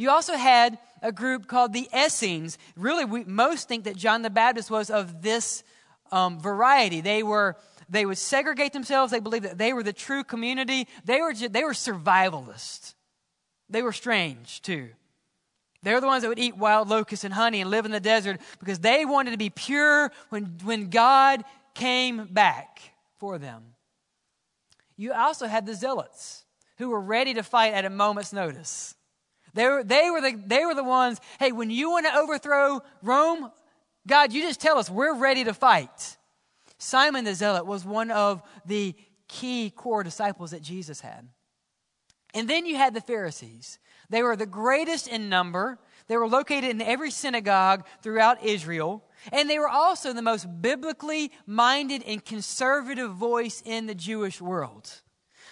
You 0.00 0.08
also 0.08 0.34
had 0.34 0.78
a 1.02 1.12
group 1.12 1.46
called 1.46 1.74
the 1.74 1.86
Essenes. 1.94 2.56
Really, 2.74 3.04
we 3.04 3.22
most 3.24 3.68
think 3.68 3.84
that 3.84 3.96
John 3.96 4.22
the 4.22 4.30
Baptist 4.30 4.70
was 4.70 4.88
of 4.88 5.20
this 5.20 5.62
um, 6.10 6.40
variety. 6.40 7.02
They 7.02 7.22
were 7.22 7.58
they 7.90 8.06
would 8.06 8.16
segregate 8.16 8.72
themselves. 8.72 9.12
They 9.12 9.20
believed 9.20 9.44
that 9.44 9.58
they 9.58 9.74
were 9.74 9.82
the 9.82 9.92
true 9.92 10.24
community. 10.24 10.88
They 11.04 11.20
were 11.20 11.34
they 11.34 11.64
were 11.64 11.74
survivalists. 11.74 12.94
They 13.68 13.82
were 13.82 13.92
strange 13.92 14.62
too. 14.62 14.88
They're 15.82 16.00
the 16.00 16.06
ones 16.06 16.22
that 16.22 16.30
would 16.30 16.38
eat 16.38 16.56
wild 16.56 16.88
locusts 16.88 17.26
and 17.26 17.34
honey 17.34 17.60
and 17.60 17.68
live 17.68 17.84
in 17.84 17.92
the 17.92 18.00
desert 18.00 18.40
because 18.58 18.78
they 18.78 19.04
wanted 19.04 19.32
to 19.32 19.36
be 19.36 19.50
pure 19.50 20.10
when, 20.30 20.56
when 20.64 20.88
God 20.88 21.44
came 21.74 22.24
back 22.24 22.80
for 23.18 23.36
them. 23.36 23.74
you 24.96 25.12
also 25.12 25.46
had 25.46 25.66
the 25.66 25.74
zealots 25.74 26.46
who 26.78 26.88
were 26.88 27.00
ready 27.02 27.34
to 27.34 27.42
fight 27.42 27.74
at 27.74 27.84
a 27.84 27.90
moment's 27.90 28.32
notice. 28.32 28.94
They 29.54 29.66
were, 29.66 29.84
they 29.84 30.10
were, 30.10 30.20
the, 30.20 30.40
they 30.46 30.64
were 30.64 30.74
the 30.74 30.84
ones, 30.84 31.20
hey, 31.38 31.52
when 31.52 31.70
you 31.70 31.90
want 31.90 32.06
to 32.06 32.14
overthrow 32.14 32.82
Rome, 33.02 33.50
God, 34.06 34.32
you 34.32 34.42
just 34.42 34.60
tell 34.60 34.78
us, 34.78 34.88
we're 34.88 35.16
ready 35.16 35.44
to 35.44 35.54
fight. 35.54 36.16
Simon 36.78 37.24
the 37.24 37.34
Zealot 37.34 37.66
was 37.66 37.84
one 37.84 38.10
of 38.10 38.42
the 38.64 38.94
key 39.28 39.70
core 39.70 40.02
disciples 40.02 40.52
that 40.52 40.62
Jesus 40.62 41.00
had. 41.00 41.28
And 42.34 42.48
then 42.48 42.64
you 42.64 42.76
had 42.76 42.94
the 42.94 43.00
Pharisees. 43.00 43.78
They 44.08 44.22
were 44.22 44.36
the 44.36 44.46
greatest 44.46 45.08
in 45.08 45.28
number. 45.28 45.78
They 46.06 46.16
were 46.16 46.28
located 46.28 46.70
in 46.70 46.80
every 46.80 47.10
synagogue 47.10 47.86
throughout 48.02 48.42
Israel. 48.44 49.04
And 49.32 49.48
they 49.48 49.58
were 49.58 49.68
also 49.68 50.12
the 50.12 50.22
most 50.22 50.46
biblically 50.62 51.30
minded 51.46 52.02
and 52.06 52.24
conservative 52.24 53.12
voice 53.12 53.62
in 53.64 53.86
the 53.86 53.94
Jewish 53.94 54.40
world. 54.40 54.90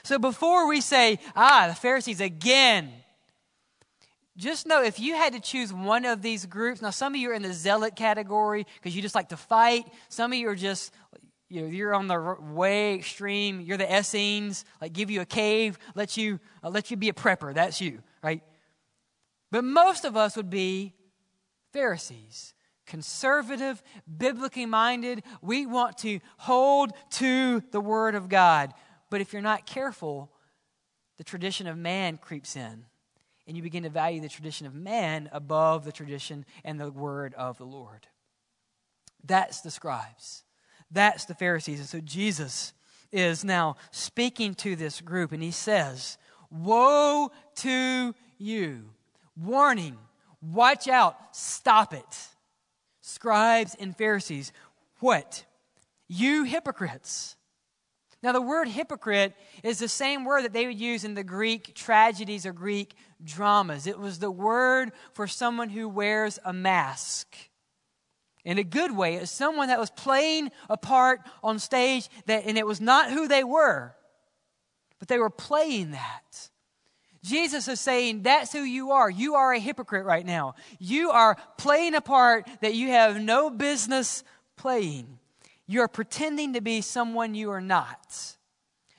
So 0.03 0.19
before 0.19 0.69
we 0.69 0.81
say, 0.81 1.19
ah, 1.37 1.67
the 1.69 1.75
Pharisees 1.75 2.21
again, 2.21 2.93
just 4.39 4.69
know 4.69 4.83
if 4.83 5.01
you 5.01 5.17
had 5.17 5.33
to 5.33 5.41
choose 5.41 5.73
one 5.73 6.05
of 6.05 6.23
these 6.23 6.47
groups, 6.47 6.81
now 6.81 6.91
some 6.91 7.15
of 7.15 7.21
you 7.21 7.31
are 7.31 7.35
in 7.35 7.43
the 7.43 7.53
zealot 7.53 7.97
category 7.97 8.67
because 8.77 8.95
you 8.95 9.03
just 9.03 9.17
like 9.17 9.31
to 9.31 9.37
fight. 9.37 9.85
Some 10.09 10.33
of 10.33 10.39
you 10.39 10.49
are 10.49 10.55
just, 10.55 10.95
you 11.49 11.63
know, 11.63 11.67
you're 11.67 11.93
on 11.93 12.07
the 12.07 12.37
way 12.53 12.95
extreme. 12.95 13.61
You're 13.61 13.77
the 13.77 13.99
Essenes, 13.99 14.65
like 14.81 14.93
give 14.93 15.11
you 15.11 15.21
a 15.23 15.27
cave, 15.27 15.77
let 15.97 16.17
you, 16.17 16.39
uh, 16.63 16.71
let 16.71 16.91
you 16.91 16.97
be 16.97 17.09
a 17.09 17.13
prepper. 17.13 17.53
That's 17.53 17.81
you, 17.81 18.01
right? 18.23 18.41
But 19.51 19.65
most 19.65 20.05
of 20.05 20.17
us 20.17 20.37
would 20.37 20.51
be 20.51 20.95
Pharisees, 21.73 22.55
conservative, 22.87 23.83
biblically 24.17 24.67
minded. 24.67 25.25
We 25.43 25.67
want 25.67 25.99
to 25.99 26.21
hold 26.37 26.93
to 27.13 27.61
the 27.73 27.81
Word 27.81 28.15
of 28.15 28.29
God. 28.29 28.73
But 29.11 29.21
if 29.21 29.33
you're 29.33 29.43
not 29.43 29.67
careful, 29.67 30.31
the 31.17 31.25
tradition 31.25 31.67
of 31.67 31.77
man 31.77 32.19
creeps 32.19 32.55
in 32.55 32.85
and 33.49 33.57
you 33.57 33.63
begin 33.63 33.83
to 33.83 33.89
value 33.89 34.21
the 34.21 34.29
tradition 34.29 34.67
of 34.67 34.75
man 34.75 35.31
above 35.33 35.87
the 35.87 35.91
tradition 35.91 36.45
and 36.65 36.79
the 36.79 36.91
word 36.91 37.33
of 37.35 37.57
the 37.57 37.65
Lord. 37.65 38.07
That's 39.25 39.63
the 39.63 39.71
scribes. 39.71 40.45
That's 40.91 41.25
the 41.25 41.35
Pharisees. 41.35 41.81
And 41.81 41.89
so 41.89 42.01
Jesus 42.01 42.75
is 43.11 43.45
now 43.45 43.77
speaking 43.91 44.55
to 44.57 44.77
this 44.77 45.01
group, 45.01 45.33
and 45.33 45.43
he 45.43 45.51
says, 45.51 46.19
Woe 46.51 47.33
to 47.57 48.15
you! 48.37 48.91
Warning, 49.35 49.97
watch 50.43 50.87
out, 50.87 51.17
stop 51.33 51.95
it. 51.95 52.29
Scribes 53.01 53.75
and 53.81 53.97
Pharisees, 53.97 54.53
what? 55.01 55.45
You 56.07 56.45
hypocrites! 56.45 57.37
Now, 58.23 58.33
the 58.33 58.43
word 58.43 58.67
hypocrite 58.67 59.35
is 59.63 59.79
the 59.79 59.89
same 59.89 60.25
word 60.25 60.45
that 60.45 60.53
they 60.53 60.67
would 60.67 60.81
use 60.81 61.05
in 61.05 61.15
the 61.15 61.23
Greek 61.23 61.75
tragedies 61.75 62.45
or 62.45 62.53
Greek 62.53 62.95
dramas. 63.23 63.87
It 63.87 63.99
was 63.99 64.19
the 64.19 64.31
word 64.31 64.93
for 65.13 65.27
someone 65.27 65.69
who 65.69 65.89
wears 65.89 66.39
a 66.45 66.53
mask. 66.53 67.37
In 68.45 68.59
a 68.59 68.65
good 68.65 68.97
way, 68.97 69.17
it's 69.17 69.31
someone 69.31 69.69
that 69.69 69.79
was 69.79 69.91
playing 69.91 70.51
a 70.71 70.77
part 70.77 71.21
on 71.43 71.59
stage 71.59 72.09
that, 72.27 72.45
and 72.47 72.57
it 72.57 72.67
was 72.67 72.81
not 72.81 73.11
who 73.11 73.29
they 73.29 73.45
were, 73.45 73.95
but 74.99 75.09
they 75.09 75.19
were 75.19 75.31
playing 75.31 75.91
that. 75.91 76.49
Jesus 77.23 77.69
is 77.69 77.81
saying, 77.81 78.23
That's 78.23 78.53
who 78.53 78.63
you 78.63 78.93
are. 78.93 79.11
You 79.11 79.35
are 79.35 79.53
a 79.53 79.59
hypocrite 79.59 80.07
right 80.07 80.25
now. 80.25 80.55
You 80.79 81.11
are 81.11 81.37
playing 81.59 81.95
a 81.95 82.01
part 82.01 82.49
that 82.61 82.75
you 82.75 82.89
have 82.89 83.21
no 83.21 83.51
business 83.51 84.23
playing. 84.57 85.19
You're 85.67 85.89
pretending 85.89 86.55
to 86.55 86.61
be 86.61 86.81
someone 86.81 87.35
you 87.35 87.51
are 87.51 87.61
not. 87.61 88.37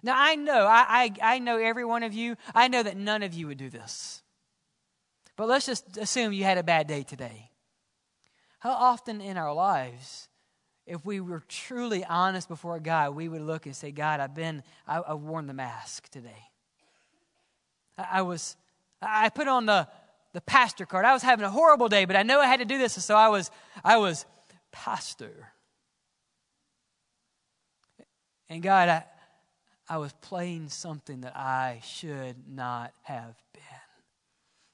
Now, 0.02 0.14
I 0.16 0.36
know, 0.36 0.66
I, 0.66 1.12
I, 1.22 1.36
I 1.36 1.40
know 1.40 1.58
every 1.58 1.86
one 1.86 2.04
of 2.04 2.14
you. 2.14 2.36
I 2.56 2.68
know 2.68 2.84
that 2.84 2.98
none 2.98 3.24
of 3.24 3.34
you 3.34 3.48
would 3.48 3.58
do 3.58 3.70
this. 3.70 4.24
But 5.36 5.48
let's 5.48 5.66
just 5.66 5.98
assume 5.98 6.34
you 6.34 6.44
had 6.44 6.58
a 6.58 6.64
bad 6.64 6.88
day 6.88 7.04
today. 7.04 7.52
How 8.60 8.72
often 8.72 9.22
in 9.22 9.38
our 9.38 9.54
lives, 9.54 10.28
if 10.86 11.06
we 11.06 11.20
were 11.20 11.44
truly 11.48 12.04
honest 12.04 12.50
before 12.50 12.80
God, 12.80 13.16
we 13.16 13.30
would 13.30 13.42
look 13.42 13.66
and 13.66 13.76
say, 13.76 13.92
God, 13.92 14.20
I've 14.20 14.36
been, 14.36 14.64
I, 14.88 15.02
have 15.08 15.20
worn 15.20 15.48
the 15.48 15.54
mask 15.54 16.10
today. 16.10 16.50
I, 17.98 18.08
I 18.14 18.22
was, 18.24 18.58
I 19.02 19.30
put 19.30 19.48
on 19.48 19.66
the, 19.66 19.88
the 20.34 20.42
pastor 20.42 20.86
card. 20.86 21.06
I 21.06 21.14
was 21.14 21.24
having 21.24 21.46
a 21.46 21.50
horrible 21.50 21.90
day, 21.90 22.06
but 22.06 22.16
I 22.16 22.24
know 22.24 22.40
I 22.40 22.48
had 22.48 22.60
to 22.60 22.66
do 22.66 22.78
this, 22.78 22.94
so 22.94 23.16
I 23.16 23.30
was, 23.30 23.50
I 23.84 23.98
was 23.98 24.26
pastor. 24.72 25.54
And 28.50 28.62
God, 28.62 28.90
I, 28.90 29.06
I 29.90 29.98
was 29.98 30.14
playing 30.22 30.70
something 30.70 31.22
that 31.22 31.36
I 31.36 31.82
should 31.84 32.36
not 32.48 32.94
have 33.04 33.36
been. 33.54 33.64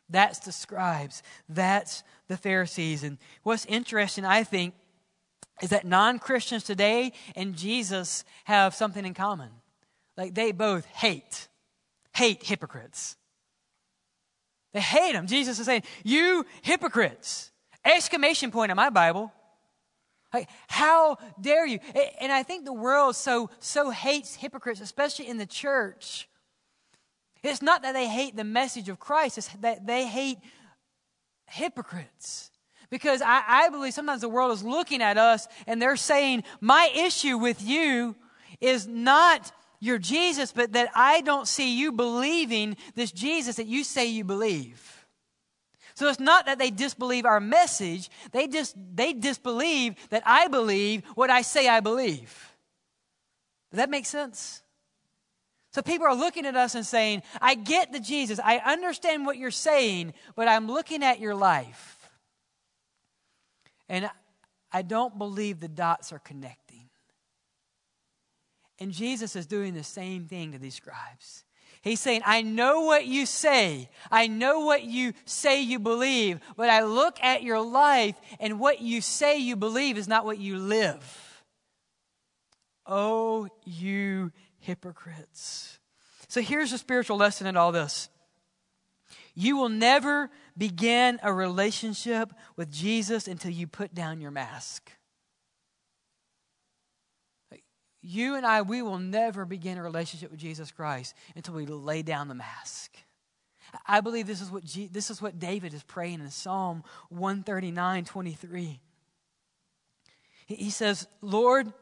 That's 0.10 0.39
the 0.39 0.51
scribes. 0.51 1.24
That's 1.50 2.03
the 2.27 2.38
Pharisees. 2.38 3.03
And 3.03 3.17
what's 3.43 3.65
interesting, 3.65 4.25
I 4.25 4.43
think, 4.43 4.75
is 5.62 5.69
that 5.69 5.86
non 5.86 6.19
Christians 6.19 6.63
today 6.63 7.13
and 7.36 7.55
Jesus 7.55 8.25
have 8.43 8.75
something 8.75 9.05
in 9.05 9.13
common. 9.13 9.50
Like 10.17 10.36
they 10.36 10.51
both 10.51 10.86
hate, 10.86 11.48
hate 12.13 12.43
hypocrites. 12.43 13.15
They 14.74 14.81
hate 14.81 15.13
them. 15.13 15.27
Jesus 15.27 15.57
is 15.57 15.65
saying, 15.65 15.84
You 16.03 16.45
hypocrites! 16.62 17.51
Exclamation 17.86 18.51
point 18.51 18.72
in 18.72 18.75
my 18.75 18.89
Bible. 18.89 19.31
Like, 20.34 20.50
how 20.67 21.17
dare 21.39 21.65
you? 21.65 21.79
And 22.20 22.32
I 22.32 22.44
think 22.44 22.65
the 22.65 22.74
world 22.74 23.15
so, 23.15 23.50
so 23.60 23.89
hates 23.89 24.36
hypocrites, 24.36 24.82
especially 24.82 25.27
in 25.27 25.38
the 25.38 25.46
church. 25.46 26.27
It's 27.44 27.62
not 27.62 27.84
that 27.84 27.94
they 27.94 28.08
hate 28.08 28.36
the 28.36 28.44
message 28.44 28.89
of 28.89 29.00
Christ, 29.00 29.38
it's 29.38 29.48
that 29.62 29.86
they 29.86 30.08
hate 30.08 30.39
hypocrites. 31.48 32.51
Because 32.89 33.22
I, 33.22 33.44
I 33.48 33.70
believe 33.70 33.94
sometimes 33.94 34.22
the 34.22 34.29
world 34.29 34.51
is 34.51 34.63
looking 34.63 35.01
at 35.01 35.17
us 35.17 35.48
and 35.67 35.82
they're 35.82 35.96
saying, 35.96 36.44
My 36.62 36.91
issue 36.96 37.38
with 37.38 37.62
you 37.62 38.15
is 38.62 38.88
not 38.88 39.51
your 39.79 39.98
Jesus, 39.98 40.51
but 40.51 40.74
that 40.74 40.89
I 40.96 41.22
don't 41.22 41.48
see 41.48 41.77
you 41.77 41.91
believing 41.91 42.77
this 42.96 43.12
Jesus 43.12 43.55
that 43.58 43.67
you 43.67 43.84
say 43.84 44.05
you 44.08 44.24
believe. 44.24 44.95
So 45.96 46.10
it's 46.10 46.20
not 46.20 46.46
that 46.46 46.60
they 46.60 46.72
disbelieve 46.72 47.25
our 47.25 47.40
message, 47.40 48.10
they 48.32 48.48
just 48.48 48.75
they 48.94 49.14
disbelieve 49.14 49.96
that 50.10 50.24
I 50.25 50.48
believe 50.50 51.04
what 51.16 51.30
I 51.30 51.42
say 51.42 51.70
I 51.70 51.80
believe. 51.80 52.54
Does 53.72 53.78
that 53.78 53.90
make 53.90 54.06
sense? 54.06 54.62
So 55.72 55.82
people 55.82 56.06
are 56.08 56.16
looking 56.16 56.46
at 56.46 56.56
us 56.56 56.75
and 56.75 56.86
saying, 56.86 57.22
I 57.42 57.56
get 57.56 57.92
the 57.92 58.00
Jesus. 58.00 58.40
I 58.42 58.58
understand 58.60 59.25
what 59.25 59.38
you're 59.38 59.52
saying, 59.52 60.14
but 60.36 60.48
I'm 60.48 60.68
looking 60.68 61.04
at 61.04 61.20
your 61.20 61.36
life. 61.36 62.10
And 63.90 64.10
I 64.72 64.82
don't 64.82 65.18
believe 65.18 65.60
the 65.60 65.68
dots 65.68 66.12
are 66.14 66.20
connecting. 66.20 66.90
And 68.80 68.92
Jesus 68.92 69.36
is 69.36 69.46
doing 69.46 69.74
the 69.74 69.84
same 69.84 70.28
thing 70.28 70.52
to 70.52 70.58
these 70.58 70.75
scribes. 70.75 71.45
He's 71.86 72.00
saying, 72.00 72.24
I 72.25 72.42
know 72.42 72.82
what 72.82 73.06
you 73.06 73.27
say. 73.27 73.89
I 74.10 74.25
know 74.25 74.62
what 74.62 74.86
you 74.86 75.13
say 75.25 75.62
you 75.62 75.77
believe, 75.77 76.39
but 76.58 76.68
I 76.68 76.84
look 76.84 77.22
at 77.22 77.44
your 77.44 77.62
life 77.62 78.15
and 78.39 78.60
what 78.60 78.82
you 78.82 79.01
say 79.01 79.38
you 79.38 79.56
believe 79.56 79.96
is 79.96 80.08
not 80.08 80.25
what 80.25 80.39
you 80.39 80.58
live. 80.58 81.44
Oh, 82.88 83.50
you 83.65 84.32
hypocrites. 84.58 85.77
So 86.27 86.42
here's 86.42 86.74
a 86.74 86.80
spiritual 86.80 87.18
lesson 87.18 87.46
in 87.46 87.56
all 87.56 87.72
this. 87.72 88.10
You 89.36 89.56
will 89.56 89.70
never 89.70 90.32
begin 90.58 91.20
a 91.22 91.32
relationship 91.32 92.34
with 92.56 92.72
Jesus 92.72 93.27
until 93.27 93.51
you 93.51 93.68
put 93.68 93.94
down 93.94 94.22
your 94.22 94.32
mask 94.32 94.92
you 98.05 98.35
and 98.35 98.45
I, 98.45 98.62
we 98.62 98.81
will 98.81 99.00
never 99.00 99.45
begin 99.45 99.77
a 99.77 99.83
relationship 99.83 100.31
with 100.31 100.39
Jesus 100.39 100.71
Christ 100.71 101.15
until 101.35 101.55
we 101.55 101.65
lay 101.65 102.01
down 102.01 102.27
the 102.27 102.35
mask. 102.35 102.95
I 103.88 104.01
believe 104.01 104.27
this 104.27 104.41
is 104.41 104.51
what, 104.51 104.63
this 104.91 105.09
is 105.09 105.21
what 105.21 105.39
David 105.39 105.74
is 105.74 105.83
praying 105.83 106.21
in 106.21 106.29
Psalm 106.29 106.83
139 107.09 108.05
23. 108.05 108.79
He, 110.45 110.55
he 110.55 110.69
says, 110.69 111.07
Lord, 111.21 111.74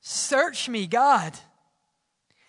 search 0.00 0.68
me, 0.68 0.86
God. 0.86 1.34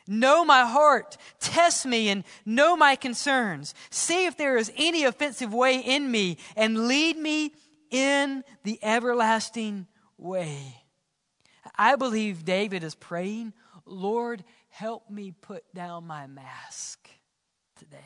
Know 0.07 0.45
my 0.45 0.61
heart. 0.65 1.17
Test 1.41 1.85
me 1.85 2.07
and 2.07 2.23
know 2.45 2.77
my 2.77 2.95
concerns. 2.95 3.75
See 3.89 4.25
if 4.25 4.37
there 4.37 4.55
is 4.55 4.71
any 4.77 5.03
offensive 5.03 5.53
way 5.53 5.79
in 5.79 6.09
me 6.09 6.37
and 6.55 6.87
lead 6.87 7.17
me 7.17 7.51
in 7.91 8.43
the 8.63 8.79
everlasting 8.81 9.87
way. 10.17 10.86
I 11.77 11.95
believe 11.95 12.43
David 12.43 12.83
is 12.83 12.95
praying, 12.95 13.53
Lord, 13.85 14.43
help 14.69 15.09
me 15.09 15.31
put 15.31 15.63
down 15.73 16.07
my 16.07 16.27
mask 16.27 17.09
today. 17.77 17.97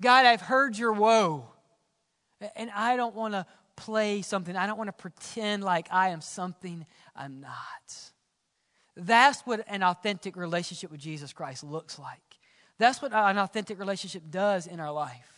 God, 0.00 0.26
I've 0.26 0.40
heard 0.40 0.76
your 0.76 0.92
woe, 0.92 1.46
and 2.56 2.70
I 2.74 2.96
don't 2.96 3.14
want 3.14 3.34
to 3.34 3.46
play 3.76 4.22
something. 4.22 4.56
I 4.56 4.66
don't 4.66 4.78
want 4.78 4.88
to 4.88 4.92
pretend 4.92 5.62
like 5.62 5.88
I 5.90 6.10
am 6.10 6.20
something 6.20 6.86
I'm 7.14 7.40
not. 7.40 8.10
That's 8.96 9.40
what 9.42 9.64
an 9.68 9.82
authentic 9.82 10.36
relationship 10.36 10.90
with 10.90 11.00
Jesus 11.00 11.32
Christ 11.32 11.64
looks 11.64 11.98
like. 11.98 12.20
That's 12.78 13.00
what 13.02 13.12
an 13.12 13.38
authentic 13.38 13.78
relationship 13.78 14.22
does 14.30 14.66
in 14.66 14.80
our 14.80 14.92
life. 14.92 15.33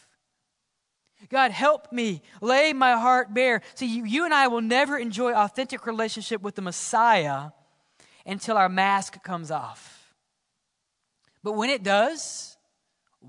God, 1.29 1.51
help 1.51 1.93
me 1.93 2.23
lay 2.41 2.73
my 2.73 2.93
heart 2.93 3.35
bare. 3.35 3.63
See, 3.75 3.87
you, 3.87 4.05
you 4.05 4.25
and 4.25 4.35
I 4.35 4.49
will 4.49 4.61
never 4.61 4.97
enjoy 4.97 5.33
authentic 5.33 5.87
relationship 5.87 6.43
with 6.43 6.55
the 6.55 6.63
Messiah 6.63 7.51
until 8.25 8.57
our 8.57 8.69
mask 8.69 9.23
comes 9.23 9.51
off. 9.51 10.15
But 11.43 11.53
when 11.53 11.71
it 11.71 11.83
does, 11.83 12.57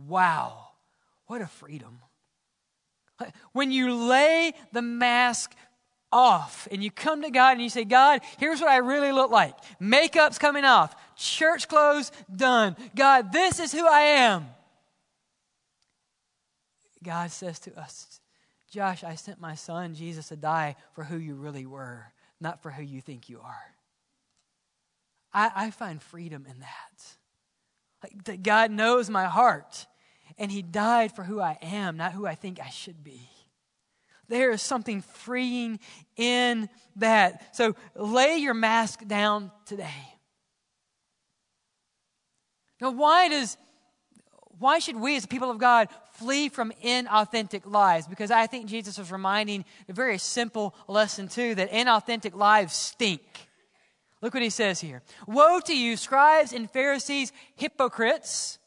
wow, 0.07 0.67
what 1.27 1.41
a 1.41 1.47
freedom. 1.47 1.99
When 3.51 3.71
you 3.71 3.93
lay 3.93 4.53
the 4.71 4.81
mask 4.81 5.55
off 6.11 6.67
and 6.71 6.83
you 6.83 6.91
come 6.91 7.23
to 7.23 7.31
God 7.31 7.53
and 7.53 7.61
you 7.61 7.69
say, 7.69 7.83
God, 7.83 8.21
here's 8.37 8.61
what 8.61 8.69
I 8.69 8.77
really 8.77 9.11
look 9.11 9.31
like. 9.31 9.55
Makeup's 9.79 10.37
coming 10.37 10.65
off, 10.65 10.95
church 11.15 11.67
clothes 11.67 12.11
done. 12.33 12.75
God, 12.95 13.31
this 13.31 13.59
is 13.59 13.71
who 13.71 13.87
I 13.87 14.01
am. 14.01 14.47
God 17.03 17.31
says 17.31 17.59
to 17.59 17.79
us, 17.79 18.19
Josh, 18.69 19.03
I 19.03 19.15
sent 19.15 19.39
my 19.39 19.55
son 19.55 19.95
Jesus 19.95 20.29
to 20.29 20.35
die 20.35 20.75
for 20.93 21.03
who 21.03 21.17
you 21.17 21.35
really 21.35 21.65
were, 21.65 22.11
not 22.41 22.61
for 22.61 22.71
who 22.71 22.83
you 22.83 23.01
think 23.01 23.29
you 23.29 23.39
are. 23.39 23.75
I, 25.33 25.51
I 25.55 25.71
find 25.71 26.01
freedom 26.01 26.45
in 26.49 26.59
that. 26.59 27.05
Like 28.03 28.23
that 28.25 28.43
God 28.43 28.71
knows 28.71 29.09
my 29.09 29.25
heart, 29.25 29.87
and 30.37 30.51
He 30.51 30.61
died 30.61 31.15
for 31.15 31.23
who 31.23 31.39
I 31.39 31.57
am, 31.61 31.97
not 31.97 32.11
who 32.11 32.27
I 32.27 32.35
think 32.35 32.59
I 32.59 32.69
should 32.69 33.03
be. 33.03 33.29
There 34.27 34.51
is 34.51 34.61
something 34.61 35.01
freeing 35.01 35.79
in 36.17 36.69
that. 36.97 37.55
So 37.55 37.75
lay 37.95 38.37
your 38.37 38.53
mask 38.53 39.07
down 39.07 39.51
today. 39.65 40.17
Now, 42.81 42.91
why 42.91 43.29
does 43.29 43.57
why 44.59 44.79
should 44.79 44.95
we 44.95 45.15
as 45.15 45.25
people 45.25 45.51
of 45.51 45.59
God 45.59 45.87
flee 46.17 46.49
from 46.49 46.71
inauthentic 46.83 47.65
lives? 47.65 48.07
Because 48.07 48.31
I 48.31 48.47
think 48.47 48.67
Jesus 48.67 48.97
was 48.97 49.11
reminding 49.11 49.65
a 49.87 49.93
very 49.93 50.17
simple 50.17 50.75
lesson 50.87 51.27
too 51.27 51.55
that 51.55 51.71
inauthentic 51.71 52.35
lives 52.35 52.73
stink. 52.73 53.21
Look 54.21 54.33
what 54.33 54.43
he 54.43 54.49
says 54.49 54.79
here. 54.79 55.03
Woe 55.27 55.59
to 55.61 55.77
you, 55.77 55.95
scribes 55.95 56.51
and 56.51 56.69
Pharisees, 56.69 57.31
hypocrites, 57.55 58.57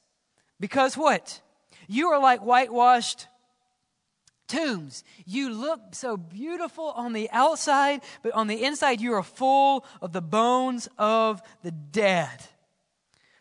because 0.61 0.97
what? 0.97 1.40
You 1.88 2.09
are 2.09 2.21
like 2.21 2.40
whitewashed 2.40 3.26
tombs. 4.47 5.02
You 5.26 5.50
look 5.50 5.80
so 5.92 6.16
beautiful 6.16 6.90
on 6.90 7.12
the 7.12 7.28
outside, 7.30 8.02
but 8.23 8.33
on 8.33 8.47
the 8.47 8.64
inside 8.64 9.00
you 9.00 9.14
are 9.14 9.23
full 9.23 9.85
of 10.00 10.12
the 10.12 10.21
bones 10.23 10.88
of 10.99 11.42
the 11.62 11.70
dead. 11.70 12.44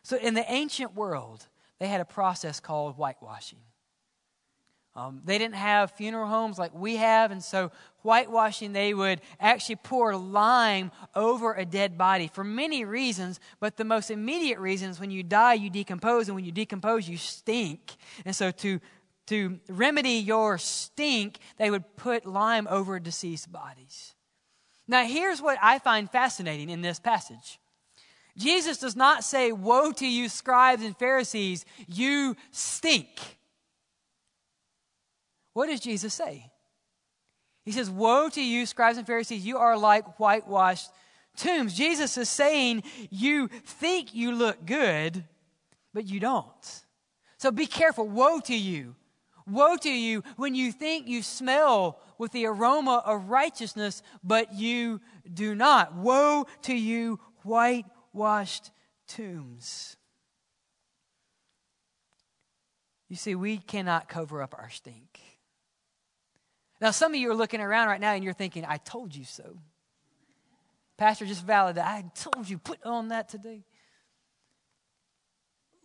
So 0.04 0.18
in 0.18 0.34
the 0.34 0.52
ancient 0.52 0.96
world, 0.96 1.48
they 1.80 1.88
had 1.88 2.02
a 2.02 2.06
process 2.06 2.60
called 2.60 2.96
whitewashing. 2.96 3.60
Um, 4.96 5.22
they 5.24 5.38
didn't 5.38 5.56
have 5.56 5.92
funeral 5.92 6.28
homes 6.28 6.58
like 6.58 6.74
we 6.74 6.96
have, 6.98 7.32
and 7.32 7.44
so 7.44 7.72
whitewashing, 8.02 8.74
they 8.74 8.94
would 8.94 9.22
actually 9.40 9.76
pour 9.78 10.16
lime 10.16 10.92
over 11.16 11.54
a 11.54 11.66
dead 11.66 11.98
body 11.98 12.30
for 12.34 12.44
many 12.44 12.84
reasons, 12.84 13.40
but 13.60 13.78
the 13.78 13.86
most 13.86 14.10
immediate 14.10 14.60
reason 14.60 14.90
is 14.90 15.00
when 15.00 15.12
you 15.12 15.24
die, 15.24 15.54
you 15.54 15.70
decompose, 15.70 16.28
and 16.28 16.36
when 16.36 16.44
you 16.44 16.52
decompose, 16.52 17.08
you 17.08 17.18
stink. 17.18 17.96
And 18.26 18.36
so 18.36 18.52
to, 18.52 18.80
to 19.28 19.60
remedy 19.70 20.14
your 20.14 20.58
stink, 20.58 21.38
they 21.58 21.70
would 21.70 21.96
put 21.96 22.26
lime 22.26 22.68
over 22.70 23.00
deceased 23.00 23.52
bodies. 23.52 24.16
Now, 24.88 25.06
here's 25.06 25.40
what 25.40 25.60
I 25.62 25.78
find 25.78 26.10
fascinating 26.10 26.72
in 26.72 26.82
this 26.82 27.00
passage. 27.00 27.60
Jesus 28.36 28.80
does 28.80 28.96
not 28.96 29.24
say, 29.24 29.52
Woe 29.52 29.92
to 29.92 30.08
you, 30.08 30.30
scribes 30.30 30.84
and 30.84 30.98
Pharisees, 30.98 31.64
you 31.88 32.36
stink. 32.52 33.38
What 35.54 35.68
does 35.68 35.80
Jesus 35.80 36.14
say? 36.14 36.52
He 37.66 37.72
says, 37.72 37.90
Woe 37.90 38.30
to 38.30 38.44
you, 38.44 38.66
scribes 38.66 38.98
and 38.98 39.08
Pharisees, 39.08 39.46
you 39.46 39.58
are 39.58 39.78
like 39.78 40.20
whitewashed 40.20 40.90
tombs. 41.36 41.74
Jesus 41.74 42.18
is 42.18 42.30
saying, 42.30 42.84
You 43.10 43.48
think 43.48 44.14
you 44.14 44.32
look 44.32 44.66
good, 44.66 45.24
but 45.94 46.08
you 46.08 46.20
don't. 46.20 46.84
So 47.38 47.52
be 47.52 47.68
careful. 47.68 48.08
Woe 48.08 48.40
to 48.42 48.56
you. 48.56 48.96
Woe 49.48 49.78
to 49.78 49.92
you 49.92 50.24
when 50.36 50.54
you 50.54 50.72
think 50.72 51.08
you 51.08 51.24
smell 51.24 52.00
with 52.18 52.32
the 52.32 52.46
aroma 52.46 53.02
of 53.06 53.30
righteousness, 53.30 54.04
but 54.24 54.54
you 54.54 55.02
do 55.34 55.56
not. 55.56 55.96
Woe 55.96 56.46
to 56.64 56.74
you, 56.74 57.20
whitewashed 57.44 58.72
tombs. 59.08 59.96
You 63.08 63.16
see, 63.16 63.34
we 63.34 63.58
cannot 63.58 64.08
cover 64.08 64.44
up 64.44 64.54
our 64.58 64.70
stink. 64.70 65.20
Now, 66.82 66.92
some 66.92 67.14
of 67.14 67.20
you 67.20 67.30
are 67.30 67.36
looking 67.36 67.60
around 67.60 67.90
right 67.90 68.00
now 68.00 68.14
and 68.14 68.24
you're 68.24 68.34
thinking, 68.34 68.66
I 68.66 68.78
told 68.78 69.16
you 69.16 69.26
so. 69.26 69.58
Pastor 70.98 71.26
just 71.26 71.46
validated, 71.46 71.88
I 71.88 72.04
told 72.16 72.50
you, 72.50 72.58
put 72.58 72.84
on 72.86 73.10
that 73.10 73.30
today. 73.30 73.64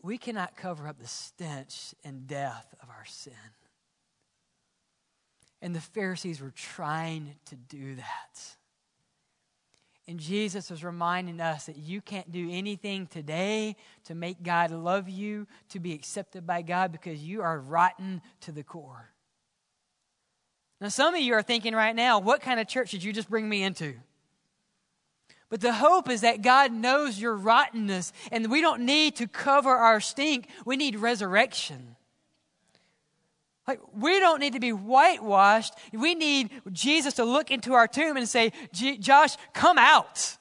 We 0.03 0.19
cannot 0.19 0.57
cover 0.57 0.87
up 0.87 0.99
the 0.99 1.07
stench 1.07 1.95
and 2.05 2.27
death 2.27 2.75
of 2.83 2.91
our 2.91 3.05
sin. 3.07 3.33
And 5.63 5.75
the 5.75 5.81
Pharisees 5.81 6.43
were 6.43 6.51
trying 6.51 7.37
to 7.47 7.57
do 7.57 7.95
that. 7.95 8.57
And 10.07 10.21
Jesus 10.21 10.71
was 10.71 10.85
reminding 10.85 11.41
us 11.41 11.67
that 11.67 11.79
you 11.79 12.03
can't 12.03 12.31
do 12.31 12.51
anything 12.51 13.07
today 13.07 13.77
to 14.05 14.15
make 14.15 14.43
God 14.43 14.71
love 14.71 15.09
you, 15.09 15.47
to 15.71 15.81
be 15.81 15.95
accepted 15.95 16.47
by 16.47 16.61
God, 16.61 16.93
because 16.93 17.25
you 17.25 17.41
are 17.41 17.59
rotten 17.59 18.21
to 18.43 18.53
the 18.53 18.63
core. 18.63 19.14
Now, 20.85 20.91
some 20.91 21.15
of 21.15 21.21
you 21.23 21.33
are 21.33 21.43
thinking 21.43 21.75
right 21.75 21.97
now, 21.97 22.19
what 22.19 22.43
kind 22.43 22.61
of 22.61 22.69
church 22.69 22.91
did 22.91 23.03
you 23.03 23.11
just 23.15 23.31
bring 23.31 23.49
me 23.49 23.63
into? 23.63 23.95
But 25.49 25.63
the 25.63 25.73
hope 25.73 26.11
is 26.11 26.21
that 26.21 26.43
God 26.43 26.75
knows 26.75 27.19
your 27.19 27.35
rottenness, 27.35 28.13
and 28.31 28.51
we 28.51 28.61
don't 28.61 28.83
need 28.83 29.17
to 29.17 29.27
cover 29.27 29.71
our 29.71 29.99
stink. 29.99 30.47
We 30.67 30.77
need 30.77 30.97
resurrection. 30.97 31.97
Like, 33.67 33.81
we 33.95 34.21
don't 34.21 34.41
need 34.41 34.53
to 34.53 34.61
be 34.61 34.75
whitewashed. 34.75 35.73
We 35.95 36.15
need 36.15 36.51
Jesus 36.71 37.15
to 37.15 37.25
look 37.25 37.51
into 37.51 37.73
our 37.73 37.89
tomb 37.89 38.19
and 38.19 38.29
say, 38.29 38.53
Josh, 38.75 39.39
come 39.55 39.79
out. 39.79 40.37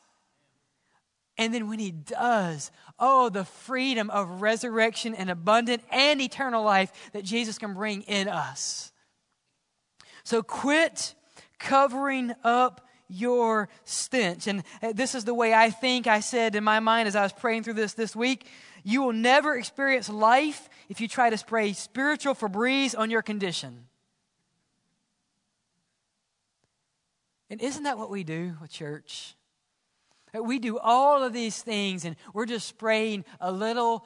And 1.37 1.53
then 1.53 1.69
when 1.69 1.79
he 1.79 1.91
does, 1.91 2.69
oh, 2.99 3.29
the 3.29 3.45
freedom 3.45 4.09
of 4.09 4.41
resurrection 4.41 5.15
and 5.15 5.29
abundant 5.29 5.83
and 5.89 6.19
eternal 6.19 6.65
life 6.65 6.91
that 7.13 7.23
Jesus 7.23 7.57
can 7.57 7.73
bring 7.73 8.01
in 8.01 8.27
us. 8.27 8.89
So 10.23 10.41
quit 10.41 11.15
covering 11.59 12.33
up 12.43 12.87
your 13.07 13.69
stench. 13.83 14.47
And 14.47 14.63
uh, 14.81 14.93
this 14.93 15.15
is 15.15 15.25
the 15.25 15.33
way 15.33 15.53
I 15.53 15.69
think 15.69 16.07
I 16.07 16.19
said 16.19 16.55
in 16.55 16.63
my 16.63 16.79
mind 16.79 17.07
as 17.07 17.15
I 17.15 17.23
was 17.23 17.33
praying 17.33 17.63
through 17.63 17.73
this 17.73 17.93
this 17.93 18.15
week. 18.15 18.47
You 18.83 19.03
will 19.03 19.13
never 19.13 19.55
experience 19.55 20.09
life 20.09 20.69
if 20.89 20.99
you 20.99 21.07
try 21.07 21.29
to 21.29 21.37
spray 21.37 21.73
spiritual 21.73 22.35
Febreze 22.35 22.97
on 22.97 23.09
your 23.09 23.21
condition. 23.21 23.85
And 27.49 27.61
isn't 27.61 27.83
that 27.83 27.97
what 27.97 28.09
we 28.09 28.23
do 28.23 28.55
with 28.61 28.71
church? 28.71 29.35
We 30.33 30.57
do 30.57 30.79
all 30.79 31.23
of 31.23 31.33
these 31.33 31.61
things 31.61 32.05
and 32.05 32.15
we're 32.33 32.47
just 32.47 32.67
spraying 32.67 33.23
a 33.39 33.51
little 33.51 34.03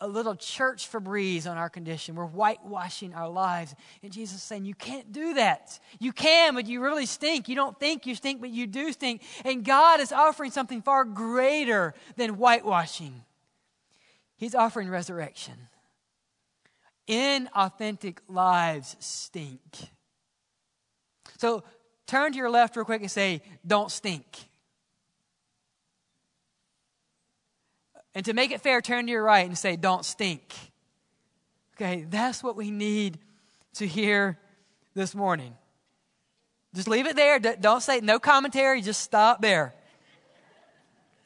a 0.00 0.06
little 0.06 0.34
church 0.34 0.90
Febreze 0.90 1.50
on 1.50 1.56
our 1.56 1.70
condition. 1.70 2.14
We're 2.14 2.26
whitewashing 2.26 3.14
our 3.14 3.28
lives. 3.28 3.74
And 4.02 4.12
Jesus 4.12 4.36
is 4.38 4.42
saying, 4.42 4.64
You 4.64 4.74
can't 4.74 5.12
do 5.12 5.34
that. 5.34 5.78
You 5.98 6.12
can, 6.12 6.54
but 6.54 6.66
you 6.66 6.82
really 6.82 7.06
stink. 7.06 7.48
You 7.48 7.54
don't 7.54 7.78
think 7.78 8.06
you 8.06 8.14
stink, 8.14 8.40
but 8.40 8.50
you 8.50 8.66
do 8.66 8.92
stink. 8.92 9.22
And 9.44 9.64
God 9.64 10.00
is 10.00 10.12
offering 10.12 10.50
something 10.50 10.82
far 10.82 11.04
greater 11.04 11.94
than 12.16 12.36
whitewashing. 12.36 13.22
He's 14.36 14.54
offering 14.54 14.90
resurrection. 14.90 15.54
Inauthentic 17.08 18.18
lives 18.28 18.96
stink. 18.98 19.60
So 21.38 21.64
turn 22.06 22.32
to 22.32 22.38
your 22.38 22.50
left 22.50 22.76
real 22.76 22.84
quick 22.84 23.00
and 23.00 23.10
say, 23.10 23.42
Don't 23.66 23.90
stink. 23.90 24.24
And 28.16 28.24
to 28.24 28.32
make 28.32 28.50
it 28.50 28.62
fair, 28.62 28.80
turn 28.80 29.04
to 29.04 29.12
your 29.12 29.22
right 29.22 29.46
and 29.46 29.58
say, 29.58 29.76
Don't 29.76 30.02
stink. 30.02 30.54
Okay, 31.74 32.06
that's 32.08 32.42
what 32.42 32.56
we 32.56 32.70
need 32.70 33.18
to 33.74 33.86
hear 33.86 34.38
this 34.94 35.14
morning. 35.14 35.52
Just 36.74 36.88
leave 36.88 37.06
it 37.06 37.14
there. 37.14 37.38
Don't 37.38 37.82
say 37.82 38.00
no 38.00 38.18
commentary, 38.18 38.80
just 38.80 39.02
stop 39.02 39.42
there. 39.42 39.74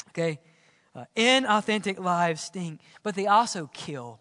Okay? 0.08 0.40
Uh, 0.92 1.04
inauthentic 1.16 2.00
lives 2.00 2.40
stink, 2.40 2.80
but 3.04 3.14
they 3.14 3.28
also 3.28 3.70
kill. 3.72 4.18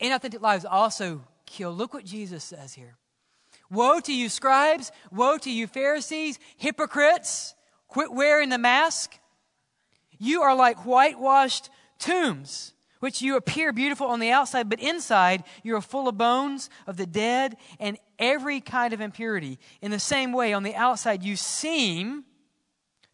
Inauthentic 0.00 0.40
lives 0.40 0.64
also 0.64 1.20
kill. 1.44 1.72
Look 1.74 1.92
what 1.92 2.06
Jesus 2.06 2.42
says 2.42 2.72
here. 2.72 2.96
Woe 3.70 4.00
to 4.00 4.14
you, 4.14 4.30
scribes! 4.30 4.92
Woe 5.12 5.36
to 5.36 5.50
you, 5.50 5.66
Pharisees, 5.66 6.38
hypocrites! 6.56 7.54
Quit 7.86 8.10
wearing 8.10 8.48
the 8.48 8.56
mask. 8.56 9.18
You 10.24 10.40
are 10.40 10.56
like 10.56 10.86
whitewashed 10.86 11.68
tombs, 11.98 12.72
which 13.00 13.20
you 13.20 13.36
appear 13.36 13.74
beautiful 13.74 14.06
on 14.06 14.20
the 14.20 14.30
outside, 14.30 14.70
but 14.70 14.80
inside 14.80 15.44
you 15.62 15.76
are 15.76 15.82
full 15.82 16.08
of 16.08 16.16
bones 16.16 16.70
of 16.86 16.96
the 16.96 17.04
dead 17.04 17.58
and 17.78 17.98
every 18.18 18.62
kind 18.62 18.94
of 18.94 19.02
impurity. 19.02 19.58
In 19.82 19.90
the 19.90 19.98
same 19.98 20.32
way, 20.32 20.54
on 20.54 20.62
the 20.62 20.74
outside 20.74 21.22
you 21.22 21.36
seem 21.36 22.24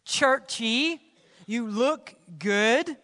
churchy, 0.05 1.01
you 1.45 1.67
look 1.67 2.15
good, 2.39 2.95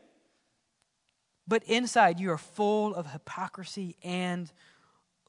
but 1.45 1.63
inside 1.63 2.17
you 2.17 2.31
are 2.31 2.37
full 2.37 2.95
of 2.95 3.11
hypocrisy 3.11 3.97
and 4.03 4.49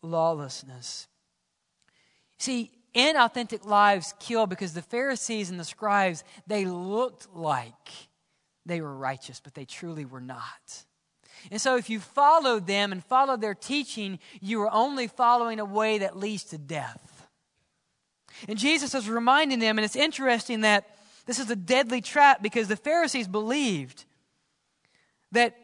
lawlessness. 0.02 1.08
See, 2.38 2.70
inauthentic 2.94 3.64
lives 3.64 4.14
kill 4.20 4.46
because 4.46 4.74
the 4.74 4.82
Pharisees 4.82 5.50
and 5.50 5.58
the 5.58 5.64
scribes, 5.64 6.22
they 6.46 6.64
looked 6.64 7.34
like 7.34 8.07
they 8.68 8.80
were 8.80 8.94
righteous, 8.94 9.40
but 9.40 9.54
they 9.54 9.64
truly 9.64 10.04
were 10.04 10.20
not. 10.20 10.84
And 11.50 11.60
so, 11.60 11.76
if 11.76 11.88
you 11.88 12.00
followed 12.00 12.66
them 12.66 12.92
and 12.92 13.04
followed 13.04 13.40
their 13.40 13.54
teaching, 13.54 14.18
you 14.40 14.60
are 14.62 14.72
only 14.72 15.06
following 15.06 15.60
a 15.60 15.64
way 15.64 15.98
that 15.98 16.16
leads 16.16 16.44
to 16.44 16.58
death. 16.58 17.28
And 18.48 18.58
Jesus 18.58 18.94
is 18.94 19.08
reminding 19.08 19.58
them, 19.58 19.78
and 19.78 19.84
it's 19.84 19.96
interesting 19.96 20.60
that 20.60 20.96
this 21.26 21.38
is 21.38 21.50
a 21.50 21.56
deadly 21.56 22.00
trap 22.00 22.42
because 22.42 22.68
the 22.68 22.76
Pharisees 22.76 23.28
believed 23.28 24.04
that, 25.32 25.56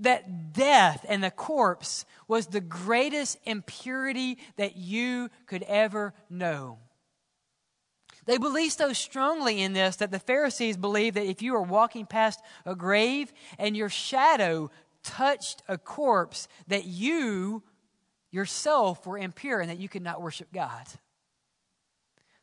that 0.00 0.52
death 0.52 1.04
and 1.08 1.22
the 1.22 1.30
corpse 1.30 2.04
was 2.28 2.46
the 2.46 2.60
greatest 2.60 3.38
impurity 3.44 4.38
that 4.56 4.76
you 4.76 5.30
could 5.46 5.62
ever 5.64 6.14
know. 6.30 6.78
They 8.24 8.38
believed 8.38 8.78
so 8.78 8.92
strongly 8.92 9.62
in 9.62 9.72
this 9.72 9.96
that 9.96 10.10
the 10.10 10.18
Pharisees 10.18 10.76
believed 10.76 11.16
that 11.16 11.26
if 11.26 11.42
you 11.42 11.52
were 11.52 11.62
walking 11.62 12.06
past 12.06 12.40
a 12.64 12.74
grave 12.74 13.32
and 13.58 13.76
your 13.76 13.88
shadow 13.88 14.70
touched 15.02 15.62
a 15.68 15.76
corpse, 15.76 16.46
that 16.68 16.84
you 16.84 17.62
yourself 18.30 19.06
were 19.06 19.18
impure 19.18 19.60
and 19.60 19.70
that 19.70 19.78
you 19.78 19.88
could 19.88 20.02
not 20.02 20.22
worship 20.22 20.52
God. 20.52 20.86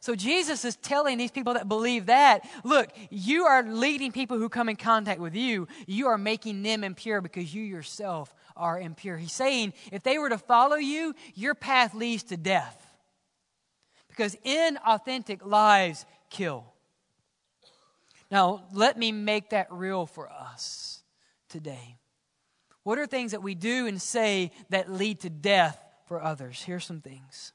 So 0.02 0.16
Jesus 0.16 0.64
is 0.64 0.78
telling 0.78 1.18
these 1.18 1.32
people 1.32 1.56
that 1.56 1.68
believe 1.68 2.06
that, 2.06 2.48
look, 2.64 2.90
you 3.10 3.46
are 3.46 3.64
leading 3.64 4.14
people 4.14 4.38
who 4.38 4.48
come 4.48 4.70
in 4.70 4.78
contact 4.78 5.20
with 5.20 5.36
you. 5.36 5.68
You 5.88 6.08
are 6.08 6.18
making 6.18 6.64
them 6.64 6.86
impure 6.86 7.20
because 7.20 7.54
you 7.54 7.64
yourself 7.64 8.34
are 8.56 8.80
impure. 8.80 9.18
He's 9.18 9.34
saying 9.34 9.74
if 9.92 10.04
they 10.04 10.18
were 10.18 10.30
to 10.30 10.38
follow 10.38 10.78
you, 10.78 11.16
your 11.36 11.54
path 11.54 11.94
leads 11.94 12.24
to 12.24 12.38
death. 12.38 12.89
Because 14.20 14.36
inauthentic 14.46 15.46
lives 15.46 16.06
kill. 16.30 16.66
Now, 18.30 18.66
let 18.74 18.98
me 18.98 19.14
make 19.14 19.52
that 19.52 19.68
real 19.72 20.06
for 20.06 20.30
us 20.30 21.04
today. 21.48 21.96
What 22.84 23.00
are 23.00 23.08
things 23.08 23.32
that 23.32 23.42
we 23.42 23.56
do 23.56 23.88
and 23.88 24.02
say 24.02 24.52
that 24.72 24.92
lead 24.92 25.22
to 25.22 25.30
death 25.30 25.82
for 26.06 26.22
others? 26.22 26.62
Here's 26.62 26.84
some 26.84 27.00
things. 27.00 27.54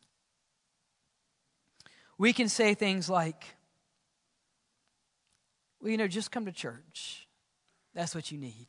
We 2.17 2.33
can 2.33 2.49
say 2.49 2.73
things 2.73 3.11
like, 3.11 3.45
well, 5.83 5.91
you 5.91 5.99
know, 5.99 6.09
just 6.09 6.31
come 6.31 6.47
to 6.47 6.53
church. 6.53 7.29
That's 7.93 8.15
what 8.15 8.33
you 8.33 8.39
need. 8.39 8.69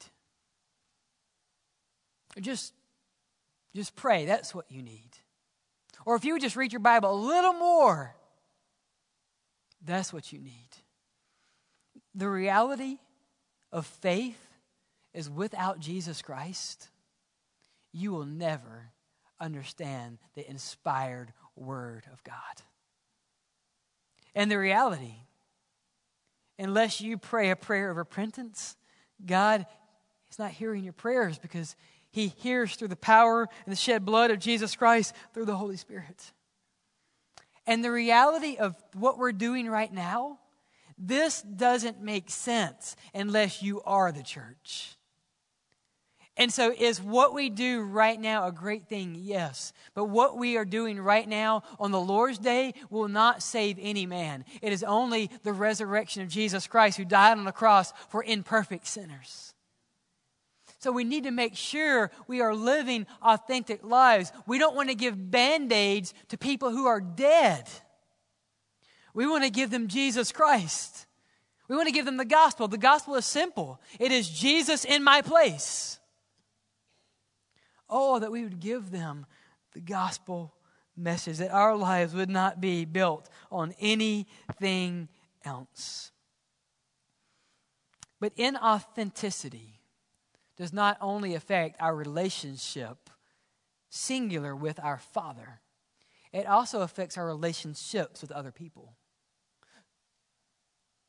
Or 2.36 2.42
just, 2.42 2.74
just 3.74 3.96
pray. 3.96 4.26
That's 4.26 4.54
what 4.54 4.66
you 4.70 4.82
need. 4.82 5.12
Or 6.06 6.16
if 6.16 6.26
you 6.26 6.34
would 6.34 6.42
just 6.42 6.56
read 6.56 6.74
your 6.74 6.80
Bible 6.80 7.12
a 7.12 7.16
little 7.16 7.54
more, 7.54 8.16
that's 9.84 10.12
what 10.12 10.34
you 10.34 10.40
need. 10.40 10.70
The 12.14 12.30
reality 12.30 12.98
of 13.72 13.86
faith 13.86 14.40
is 15.14 15.30
without 15.30 15.80
Jesus 15.80 16.22
Christ, 16.22 16.90
you 17.92 18.12
will 18.12 18.26
never 18.26 18.92
understand 19.40 20.18
the 20.36 20.50
inspired 20.50 21.34
Word 21.56 22.06
of 22.12 22.24
God. 22.24 22.36
And 24.34 24.52
the 24.52 24.60
reality, 24.60 25.16
unless 26.60 27.00
you 27.00 27.18
pray 27.18 27.50
a 27.50 27.56
prayer 27.56 27.90
of 27.90 27.98
repentance, 27.98 28.76
God 29.26 29.66
is 30.30 30.40
not 30.40 30.52
hearing 30.52 30.84
your 30.84 30.94
prayers 30.94 31.38
because 31.38 31.76
He 32.16 32.30
hears 32.30 32.78
through 32.78 32.88
the 32.88 32.96
power 32.96 33.42
and 33.66 33.74
the 33.74 33.76
shed 33.76 34.06
blood 34.06 34.32
of 34.32 34.40
Jesus 34.40 34.74
Christ 34.74 35.14
through 35.34 35.44
the 35.44 35.58
Holy 35.58 35.76
Spirit. 35.76 36.32
And 37.68 37.84
the 37.84 37.92
reality 37.92 38.56
of 38.56 38.74
what 38.94 39.18
we're 39.18 39.34
doing 39.34 39.68
right 39.68 39.92
now, 39.92 40.40
this 40.98 41.42
doesn't 41.42 42.02
make 42.02 42.30
sense 42.30 42.96
unless 43.14 43.62
you 43.62 43.82
are 43.82 44.14
the 44.14 44.24
church. 44.24 44.96
And 46.38 46.54
so, 46.54 46.72
is 46.72 47.02
what 47.02 47.34
we 47.34 47.50
do 47.50 47.82
right 47.82 48.20
now 48.20 48.48
a 48.48 48.52
great 48.54 48.88
thing? 48.88 49.18
Yes. 49.20 49.74
But 49.94 50.06
what 50.06 50.38
we 50.38 50.56
are 50.56 50.64
doing 50.64 50.98
right 50.98 51.28
now 51.28 51.64
on 51.82 51.92
the 51.92 52.00
Lord's 52.00 52.38
day 52.38 52.76
will 52.90 53.10
not 53.10 53.44
save 53.44 53.78
any 53.78 54.06
man. 54.06 54.46
It 54.62 54.72
is 54.72 54.84
only 54.84 55.30
the 55.44 55.52
resurrection 55.52 56.22
of 56.22 56.30
Jesus 56.30 56.66
Christ 56.66 56.98
who 56.98 57.04
died 57.04 57.38
on 57.38 57.44
the 57.44 57.52
cross 57.52 57.92
for 58.08 58.24
imperfect 58.24 58.88
sinners. 58.88 59.55
So, 60.86 60.92
we 60.92 61.04
need 61.04 61.24
to 61.24 61.32
make 61.32 61.56
sure 61.56 62.12
we 62.28 62.42
are 62.42 62.54
living 62.54 63.08
authentic 63.20 63.84
lives. 63.84 64.32
We 64.46 64.60
don't 64.60 64.76
want 64.76 64.90
to 64.90 64.94
give 64.94 65.32
band 65.32 65.74
aids 65.74 66.14
to 66.28 66.38
people 66.38 66.70
who 66.70 66.86
are 66.86 67.02
dead. 67.02 67.68
We 69.16 69.26
want 69.26 69.44
to 69.46 69.50
give 69.50 69.72
them 69.72 69.88
Jesus 69.88 70.32
Christ. 70.32 71.08
We 71.68 71.76
want 71.76 71.88
to 71.88 71.92
give 71.92 72.06
them 72.06 72.18
the 72.18 72.24
gospel. 72.24 72.68
The 72.68 72.78
gospel 72.78 73.16
is 73.16 73.26
simple 73.26 73.82
it 74.00 74.12
is 74.12 74.30
Jesus 74.30 74.86
in 74.86 75.04
my 75.04 75.24
place. 75.24 75.98
Oh, 77.90 78.20
that 78.20 78.32
we 78.32 78.44
would 78.44 78.60
give 78.60 78.92
them 78.92 79.26
the 79.74 79.82
gospel 79.82 80.54
message, 80.96 81.38
that 81.38 81.50
our 81.50 81.76
lives 81.76 82.14
would 82.14 82.30
not 82.30 82.62
be 82.62 82.86
built 82.86 83.28
on 83.52 83.74
anything 83.80 85.08
else. 85.44 86.12
But 88.20 88.38
inauthenticity 88.38 89.75
does 90.58 90.74
not 90.74 90.98
only 91.02 91.36
affect 91.36 91.82
our 91.82 91.96
relationship, 91.96 93.10
singular, 93.90 94.56
with 94.56 94.80
our 94.80 94.98
Father, 94.98 95.62
it 96.32 96.46
also 96.46 96.82
affects 96.82 97.18
our 97.18 97.26
relationships 97.26 98.22
with 98.22 98.32
other 98.32 98.52
people. 98.52 98.94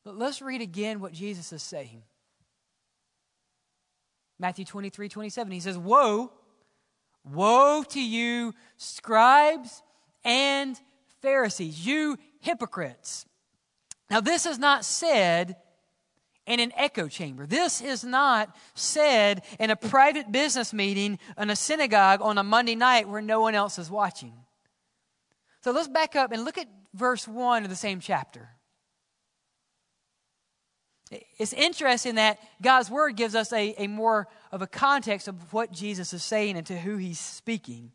But 0.03 0.17
let's 0.17 0.41
read 0.41 0.61
again 0.61 0.99
what 0.99 1.11
Jesus 1.11 1.51
is 1.51 1.63
saying. 1.63 2.03
Matthew 4.39 4.65
23 4.65 5.09
27, 5.09 5.51
he 5.51 5.59
says, 5.59 5.77
Woe 5.77 6.31
Woe 7.33 7.83
to 7.89 8.01
you, 8.01 8.53
scribes 8.77 9.81
and 10.23 10.79
Pharisees, 11.21 11.85
you 11.85 12.17
hypocrites. 12.39 13.25
Now, 14.09 14.21
this 14.21 14.45
is 14.45 14.57
not 14.57 14.85
said 14.85 15.57
in 16.47 16.61
an 16.61 16.71
echo 16.75 17.07
chamber. 17.07 17.45
This 17.45 17.81
is 17.81 18.03
not 18.03 18.55
said 18.73 19.43
in 19.59 19.69
a 19.69 19.75
private 19.75 20.31
business 20.31 20.73
meeting 20.73 21.19
in 21.37 21.49
a 21.49 21.55
synagogue 21.55 22.21
on 22.21 22.37
a 22.37 22.43
Monday 22.43 22.73
night 22.73 23.07
where 23.07 23.21
no 23.21 23.41
one 23.41 23.53
else 23.53 23.77
is 23.77 23.91
watching. 23.91 24.33
So 25.61 25.71
let's 25.71 25.89
back 25.89 26.15
up 26.15 26.31
and 26.31 26.45
look 26.45 26.57
at 26.57 26.67
verse 26.93 27.27
1 27.27 27.63
of 27.63 27.69
the 27.69 27.75
same 27.75 27.99
chapter. 27.99 28.49
It's 31.37 31.53
interesting 31.53 32.15
that 32.15 32.39
God's 32.61 32.89
word 32.89 33.15
gives 33.15 33.35
us 33.35 33.53
a, 33.53 33.75
a 33.77 33.87
more 33.87 34.27
of 34.51 34.61
a 34.61 34.67
context 34.67 35.27
of 35.27 35.53
what 35.53 35.71
Jesus 35.71 36.13
is 36.13 36.23
saying 36.23 36.57
and 36.57 36.65
to 36.67 36.77
who 36.77 36.97
he's 36.97 37.19
speaking. 37.19 37.91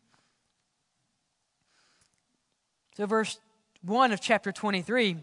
So, 2.95 3.05
verse 3.05 3.39
1 3.83 4.11
of 4.11 4.21
chapter 4.21 4.51
23 4.51 5.17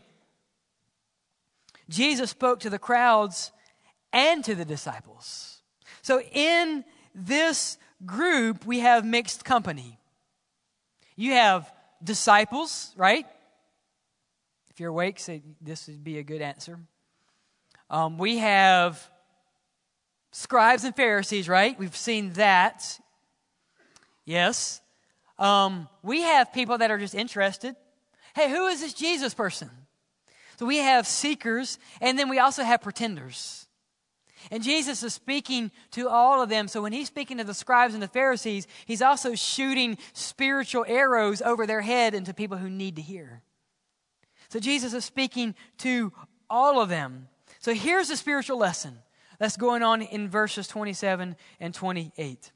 Jesus 1.90 2.31
spoke 2.31 2.61
to 2.61 2.70
the 2.70 2.79
crowds 2.79 3.53
and 4.12 4.44
to 4.44 4.55
the 4.55 4.64
disciples. 4.64 5.61
So, 6.03 6.22
in 6.33 6.85
this 7.14 7.76
group, 8.07 8.64
we 8.64 8.79
have 8.79 9.05
mixed 9.05 9.44
company. 9.44 9.98
You 11.16 11.33
have 11.33 11.70
disciples, 12.03 12.94
right? 12.96 13.26
If 14.70 14.81
you're 14.81 14.90
awake, 14.90 15.18
say 15.18 15.42
this 15.61 15.88
would 15.88 16.03
be 16.03 16.18
a 16.18 16.22
good 16.22 16.40
answer. 16.40 16.79
Um, 17.90 18.16
we 18.16 18.38
have 18.38 19.11
scribes 20.31 20.85
and 20.85 20.94
Pharisees, 20.94 21.48
right? 21.48 21.79
We've 21.79 21.96
seen 21.96 22.33
that. 22.35 22.98
Yes. 24.24 24.81
Um, 25.38 25.88
we 26.03 26.22
have 26.22 26.53
people 26.53 26.79
that 26.79 26.90
are 26.90 26.98
just 26.98 27.14
interested. 27.14 27.74
Hey, 28.35 28.48
who 28.48 28.68
is 28.68 28.81
this 28.81 28.94
Jesus 28.94 29.35
person? 29.35 29.70
So 30.61 30.66
we 30.66 30.77
have 30.77 31.07
seekers, 31.07 31.79
and 32.03 32.18
then 32.18 32.29
we 32.29 32.38
also 32.38 32.62
have 32.62 32.83
pretenders. 32.83 33.66
And 34.51 34.62
Jesus 34.62 35.03
is 35.03 35.14
speaking 35.14 35.70
to 35.92 36.11
all 36.11 36.42
of 36.42 36.51
them. 36.51 36.68
So 36.68 36.83
when 36.83 36.92
he's 36.92 37.07
speaking 37.07 37.38
to 37.38 37.44
the 37.44 37.55
scribes 37.55 37.94
and 37.94 38.03
the 38.03 38.09
Pharisees, 38.09 38.66
he's 38.85 39.01
also 39.01 39.35
shooting 39.35 39.96
spiritual 40.12 40.85
arrows 40.87 41.40
over 41.40 41.66
their 41.66 41.81
head 41.81 42.14
into 42.14 42.35
people 42.35 42.59
who 42.59 42.68
need 42.68 42.96
to 42.96 43.01
hear. 43.01 43.40
So 44.51 44.61
Jesus 44.61 44.92
is 44.92 45.03
speaking 45.03 45.55
to 45.79 46.12
all 46.51 46.79
of 46.79 46.90
them. 46.90 47.29
So 47.61 47.73
here's 47.73 48.09
the 48.09 48.16
spiritual 48.18 48.59
lesson 48.59 48.99
that's 49.38 49.57
going 49.57 49.83
on 49.83 50.03
in 50.03 50.29
verses 50.29 50.68
27 50.68 51.37
and 51.59 51.73
28 51.73 52.53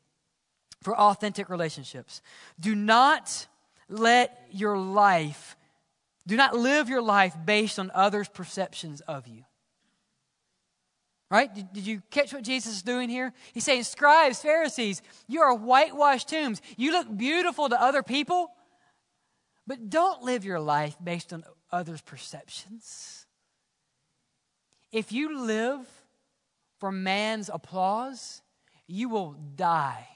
for 0.83 0.95
authentic 0.95 1.49
relationships. 1.49 2.21
Do 2.61 2.75
not 2.75 3.47
let 3.89 4.47
your 4.51 4.77
life, 4.77 5.57
do 6.27 6.37
not 6.37 6.57
live 6.57 6.89
your 6.89 7.03
life 7.03 7.37
based 7.45 7.79
on 7.79 7.91
others' 7.95 8.29
perceptions 8.29 9.01
of 9.03 9.27
you. 9.29 9.45
Right? 11.31 11.53
Did, 11.53 11.73
did, 11.73 11.87
you 11.87 12.03
catch 12.11 12.33
what 12.33 12.45
Jesus 12.45 12.77
is 12.77 12.83
doing 12.83 13.09
here? 13.09 13.33
He's 13.53 13.65
saying, 13.65 13.85
Scribes, 13.85 14.41
Pharisees, 14.41 15.03
you 15.27 15.41
are 15.41 15.55
whitewashed 15.55 16.29
tombs. 16.29 16.63
You 16.77 16.93
look 16.93 17.15
beautiful 17.17 17.69
to 17.69 17.81
other 17.81 18.03
people, 18.03 18.51
but 19.67 19.91
don't 19.91 20.23
live 20.23 20.45
your 20.45 20.61
life 20.61 20.97
based 21.03 21.33
on 21.33 21.45
others' 21.73 22.03
perceptions. 22.03 23.27
If 24.93 25.11
you 25.11 25.41
live 25.41 25.81
for 26.79 26.93
man's 26.93 27.51
applause, 27.53 28.43
you 28.87 29.09
will 29.09 29.33
die 29.57 30.07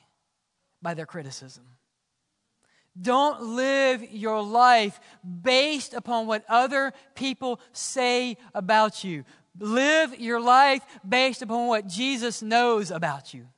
by 0.80 0.94
their 0.94 1.06
criticism. 1.06 1.64
Don't 3.00 3.42
live 3.42 4.02
your 4.10 4.42
life 4.42 4.98
based 5.42 5.94
upon 5.94 6.26
what 6.26 6.44
other 6.48 6.92
people 7.14 7.60
say 7.72 8.36
about 8.54 9.04
you. 9.04 9.24
Live 9.58 10.18
your 10.20 10.40
life 10.40 10.82
based 11.06 11.42
upon 11.42 11.68
what 11.68 11.86
Jesus 11.86 12.42
knows 12.42 12.90
about 12.90 13.34
you. 13.34 13.48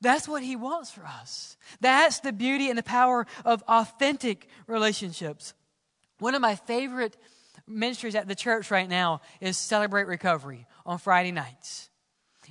That's 0.00 0.28
what 0.28 0.42
he 0.42 0.54
wants 0.54 0.90
for 0.90 1.04
us. 1.04 1.56
That's 1.80 2.20
the 2.20 2.32
beauty 2.32 2.68
and 2.68 2.78
the 2.78 2.84
power 2.84 3.26
of 3.44 3.62
authentic 3.66 4.48
relationships. 4.66 5.54
One 6.20 6.34
of 6.34 6.42
my 6.42 6.54
favorite 6.54 7.16
ministries 7.66 8.14
at 8.14 8.28
the 8.28 8.34
church 8.34 8.70
right 8.70 8.88
now 8.88 9.20
is 9.40 9.56
Celebrate 9.56 10.06
Recovery 10.06 10.66
on 10.86 10.98
Friday 10.98 11.32
nights. 11.32 11.87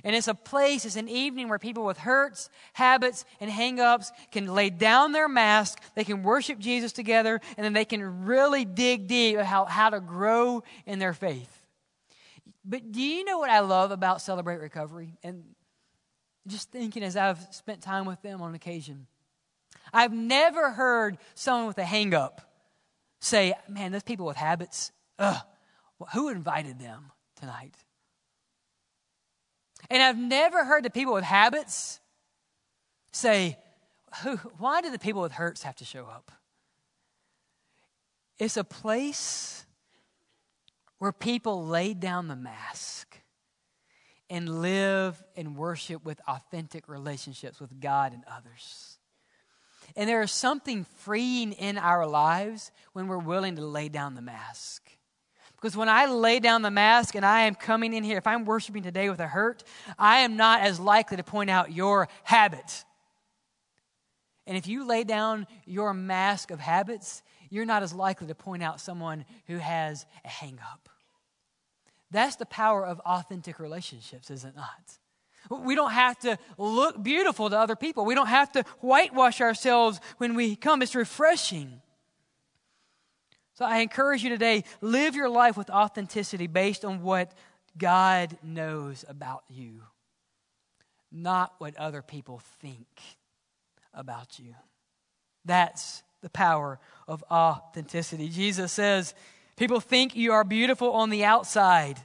And 0.08 0.16
it's 0.16 0.26
a 0.26 0.34
place, 0.34 0.86
it's 0.86 0.96
an 0.96 1.10
evening 1.10 1.50
where 1.50 1.58
people 1.58 1.84
with 1.84 1.98
hurts, 1.98 2.48
habits, 2.72 3.26
and 3.40 3.50
hangups 3.50 4.10
can 4.32 4.46
lay 4.46 4.70
down 4.70 5.12
their 5.12 5.28
mask, 5.28 5.82
they 5.96 6.02
can 6.02 6.22
worship 6.22 6.58
Jesus 6.58 6.92
together, 6.92 7.42
and 7.58 7.62
then 7.62 7.74
they 7.74 7.84
can 7.84 8.24
really 8.24 8.64
dig 8.64 9.06
deep 9.06 9.36
how, 9.36 9.66
how 9.66 9.90
to 9.90 10.00
grow 10.00 10.62
in 10.86 10.98
their 10.98 11.12
faith. 11.12 11.60
But 12.64 12.90
do 12.90 13.02
you 13.02 13.22
know 13.22 13.38
what 13.38 13.50
I 13.50 13.60
love 13.60 13.90
about 13.90 14.22
Celebrate 14.22 14.60
Recovery? 14.60 15.18
And 15.22 15.44
just 16.46 16.72
thinking 16.72 17.02
as 17.02 17.14
I've 17.14 17.46
spent 17.50 17.82
time 17.82 18.06
with 18.06 18.22
them 18.22 18.40
on 18.40 18.54
occasion, 18.54 19.08
I've 19.92 20.14
never 20.14 20.70
heard 20.70 21.18
someone 21.34 21.66
with 21.66 21.76
a 21.76 21.82
hangup 21.82 22.38
say, 23.20 23.52
Man, 23.68 23.92
those 23.92 24.04
people 24.04 24.24
with 24.24 24.38
habits, 24.38 24.90
ugh, 25.18 25.36
who 26.14 26.30
invited 26.30 26.78
them 26.78 27.12
tonight? 27.38 27.74
And 29.90 30.02
I've 30.02 30.18
never 30.18 30.64
heard 30.64 30.84
the 30.84 30.90
people 30.90 31.14
with 31.14 31.24
habits 31.24 32.00
say, 33.12 33.58
Why 34.58 34.80
do 34.80 34.90
the 34.90 34.98
people 34.98 35.22
with 35.22 35.32
hurts 35.32 35.62
have 35.62 35.76
to 35.76 35.84
show 35.84 36.04
up? 36.04 36.30
It's 38.38 38.56
a 38.56 38.64
place 38.64 39.66
where 40.98 41.12
people 41.12 41.66
lay 41.66 41.94
down 41.94 42.28
the 42.28 42.36
mask 42.36 43.18
and 44.30 44.60
live 44.60 45.22
and 45.36 45.56
worship 45.56 46.04
with 46.04 46.20
authentic 46.28 46.88
relationships 46.88 47.60
with 47.60 47.80
God 47.80 48.12
and 48.12 48.24
others. 48.30 48.98
And 49.96 50.08
there 50.08 50.22
is 50.22 50.30
something 50.30 50.84
freeing 50.98 51.52
in 51.52 51.78
our 51.78 52.06
lives 52.06 52.70
when 52.92 53.08
we're 53.08 53.18
willing 53.18 53.56
to 53.56 53.64
lay 53.64 53.88
down 53.88 54.14
the 54.14 54.22
mask. 54.22 54.87
Because 55.60 55.76
when 55.76 55.88
I 55.88 56.06
lay 56.06 56.38
down 56.38 56.62
the 56.62 56.70
mask 56.70 57.16
and 57.16 57.26
I 57.26 57.42
am 57.42 57.56
coming 57.56 57.92
in 57.92 58.04
here, 58.04 58.16
if 58.16 58.28
I'm 58.28 58.44
worshiping 58.44 58.84
today 58.84 59.10
with 59.10 59.18
a 59.18 59.26
hurt, 59.26 59.64
I 59.98 60.20
am 60.20 60.36
not 60.36 60.60
as 60.60 60.78
likely 60.78 61.16
to 61.16 61.24
point 61.24 61.50
out 61.50 61.72
your 61.72 62.08
habit. 62.22 62.84
And 64.46 64.56
if 64.56 64.68
you 64.68 64.86
lay 64.86 65.02
down 65.02 65.48
your 65.66 65.92
mask 65.92 66.52
of 66.52 66.60
habits, 66.60 67.22
you're 67.50 67.66
not 67.66 67.82
as 67.82 67.92
likely 67.92 68.28
to 68.28 68.36
point 68.36 68.62
out 68.62 68.80
someone 68.80 69.24
who 69.46 69.58
has 69.58 70.06
a 70.24 70.28
hang 70.28 70.60
up. 70.72 70.88
That's 72.10 72.36
the 72.36 72.46
power 72.46 72.86
of 72.86 73.00
authentic 73.00 73.58
relationships, 73.58 74.30
is 74.30 74.44
it 74.44 74.54
not? 74.54 74.98
We 75.64 75.74
don't 75.74 75.92
have 75.92 76.18
to 76.20 76.38
look 76.56 77.02
beautiful 77.02 77.50
to 77.50 77.58
other 77.58 77.76
people. 77.76 78.04
We 78.04 78.14
don't 78.14 78.28
have 78.28 78.52
to 78.52 78.64
whitewash 78.80 79.40
ourselves 79.40 80.00
when 80.18 80.34
we 80.34 80.56
come. 80.56 80.82
It's 80.82 80.94
refreshing. 80.94 81.80
So 83.58 83.64
I 83.64 83.78
encourage 83.78 84.22
you 84.22 84.30
today 84.30 84.62
live 84.80 85.16
your 85.16 85.28
life 85.28 85.56
with 85.56 85.68
authenticity 85.68 86.46
based 86.46 86.84
on 86.84 87.02
what 87.02 87.32
God 87.76 88.38
knows 88.40 89.04
about 89.08 89.42
you, 89.48 89.82
not 91.10 91.54
what 91.58 91.76
other 91.76 92.00
people 92.00 92.40
think 92.60 92.86
about 93.92 94.38
you. 94.38 94.54
That's 95.44 96.04
the 96.20 96.30
power 96.30 96.78
of 97.08 97.24
authenticity. 97.32 98.28
Jesus 98.28 98.70
says, 98.70 99.12
People 99.56 99.80
think 99.80 100.14
you 100.14 100.30
are 100.34 100.44
beautiful 100.44 100.92
on 100.92 101.10
the 101.10 101.24
outside, 101.24 101.98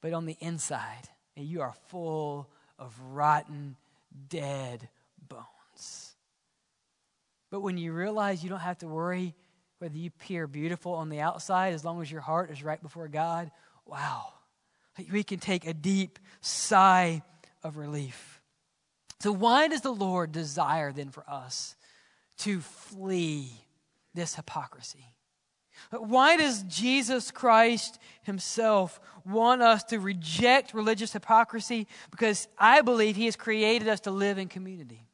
but 0.00 0.12
on 0.12 0.26
the 0.26 0.36
inside, 0.38 1.08
you 1.34 1.60
are 1.60 1.74
full 1.88 2.48
of 2.78 2.96
rotten, 3.10 3.74
dead 4.28 4.88
bones. 5.28 6.14
But 7.50 7.62
when 7.62 7.78
you 7.78 7.92
realize 7.92 8.44
you 8.44 8.48
don't 8.48 8.60
have 8.60 8.78
to 8.78 8.86
worry 8.86 9.34
whether 9.78 9.96
you 9.96 10.08
appear 10.08 10.46
beautiful 10.46 10.94
on 10.94 11.08
the 11.08 11.20
outside, 11.20 11.72
as 11.72 11.84
long 11.84 12.02
as 12.02 12.10
your 12.10 12.20
heart 12.20 12.50
is 12.50 12.62
right 12.62 12.82
before 12.82 13.08
God, 13.08 13.50
wow, 13.86 14.32
we 15.10 15.22
can 15.22 15.38
take 15.38 15.66
a 15.66 15.74
deep 15.74 16.18
sigh 16.40 17.22
of 17.62 17.76
relief. 17.76 18.40
So, 19.20 19.32
why 19.32 19.68
does 19.68 19.80
the 19.80 19.92
Lord 19.92 20.32
desire 20.32 20.92
then 20.92 21.10
for 21.10 21.24
us 21.28 21.76
to 22.38 22.60
flee 22.60 23.50
this 24.14 24.34
hypocrisy? 24.34 25.06
Why 25.90 26.36
does 26.36 26.62
Jesus 26.64 27.30
Christ 27.30 27.98
Himself 28.22 29.00
want 29.24 29.62
us 29.62 29.84
to 29.84 29.98
reject 29.98 30.74
religious 30.74 31.12
hypocrisy? 31.12 31.86
Because 32.10 32.48
I 32.58 32.82
believe 32.82 33.16
He 33.16 33.26
has 33.26 33.36
created 33.36 33.88
us 33.88 34.00
to 34.00 34.10
live 34.10 34.38
in 34.38 34.48
community. 34.48 35.07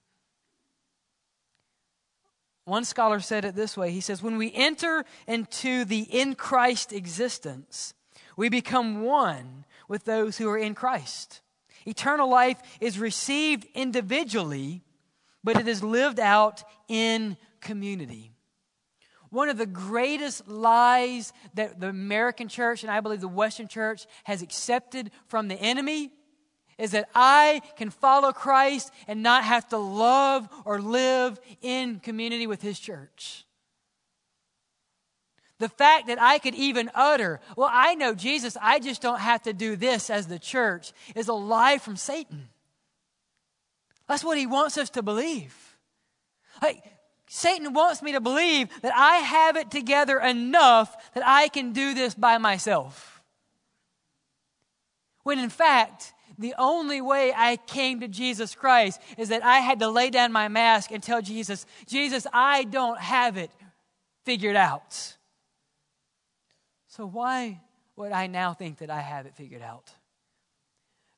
One 2.64 2.84
scholar 2.84 3.20
said 3.20 3.44
it 3.44 3.54
this 3.54 3.76
way 3.76 3.90
He 3.90 4.00
says, 4.00 4.22
When 4.22 4.38
we 4.38 4.52
enter 4.52 5.04
into 5.26 5.84
the 5.84 6.00
in 6.00 6.34
Christ 6.34 6.92
existence, 6.92 7.94
we 8.36 8.48
become 8.48 9.02
one 9.02 9.64
with 9.88 10.04
those 10.04 10.38
who 10.38 10.48
are 10.48 10.58
in 10.58 10.74
Christ. 10.74 11.40
Eternal 11.86 12.28
life 12.28 12.60
is 12.80 12.98
received 12.98 13.66
individually, 13.74 14.82
but 15.42 15.56
it 15.58 15.68
is 15.68 15.82
lived 15.82 16.18
out 16.18 16.64
in 16.88 17.36
community. 17.60 18.32
One 19.28 19.48
of 19.48 19.58
the 19.58 19.66
greatest 19.66 20.48
lies 20.48 21.32
that 21.54 21.80
the 21.80 21.88
American 21.88 22.48
church 22.48 22.82
and 22.82 22.90
I 22.90 23.00
believe 23.00 23.20
the 23.20 23.28
Western 23.28 23.68
church 23.68 24.06
has 24.24 24.42
accepted 24.42 25.10
from 25.26 25.48
the 25.48 25.56
enemy 25.56 26.12
is 26.78 26.92
that 26.92 27.08
I 27.14 27.62
can 27.76 27.90
follow 27.90 28.32
Christ 28.32 28.92
and 29.06 29.22
not 29.22 29.44
have 29.44 29.68
to 29.68 29.78
love 29.78 30.48
or 30.64 30.80
live 30.80 31.40
in 31.62 32.00
community 32.00 32.46
with 32.46 32.62
His 32.62 32.78
church. 32.78 33.44
The 35.58 35.68
fact 35.68 36.08
that 36.08 36.20
I 36.20 36.38
could 36.38 36.54
even 36.54 36.90
utter, 36.94 37.40
well, 37.56 37.70
I 37.72 37.94
know 37.94 38.14
Jesus, 38.14 38.56
I 38.60 38.80
just 38.80 39.00
don't 39.00 39.20
have 39.20 39.42
to 39.42 39.52
do 39.52 39.76
this 39.76 40.10
as 40.10 40.26
the 40.26 40.38
church, 40.38 40.92
is 41.14 41.28
a 41.28 41.32
lie 41.32 41.78
from 41.78 41.96
Satan. 41.96 42.48
That's 44.08 44.24
what 44.24 44.36
he 44.36 44.46
wants 44.46 44.76
us 44.76 44.90
to 44.90 45.02
believe. 45.02 45.56
Like, 46.60 46.82
Satan 47.28 47.72
wants 47.72 48.02
me 48.02 48.12
to 48.12 48.20
believe 48.20 48.68
that 48.82 48.92
I 48.94 49.16
have 49.16 49.56
it 49.56 49.70
together 49.70 50.18
enough 50.18 51.12
that 51.14 51.24
I 51.26 51.48
can 51.48 51.72
do 51.72 51.94
this 51.94 52.14
by 52.14 52.38
myself. 52.38 53.22
When 55.22 55.38
in 55.38 55.50
fact, 55.50 56.13
the 56.38 56.54
only 56.58 57.00
way 57.00 57.32
I 57.36 57.56
came 57.56 58.00
to 58.00 58.08
Jesus 58.08 58.54
Christ 58.54 59.00
is 59.18 59.28
that 59.28 59.44
I 59.44 59.58
had 59.58 59.78
to 59.80 59.88
lay 59.88 60.10
down 60.10 60.32
my 60.32 60.48
mask 60.48 60.90
and 60.90 61.02
tell 61.02 61.22
Jesus, 61.22 61.66
Jesus, 61.86 62.26
I 62.32 62.64
don't 62.64 62.98
have 62.98 63.36
it 63.36 63.50
figured 64.24 64.56
out. 64.56 65.16
So 66.88 67.06
why 67.06 67.60
would 67.96 68.12
I 68.12 68.26
now 68.26 68.54
think 68.54 68.78
that 68.78 68.90
I 68.90 69.00
have 69.00 69.26
it 69.26 69.34
figured 69.34 69.62
out? 69.62 69.92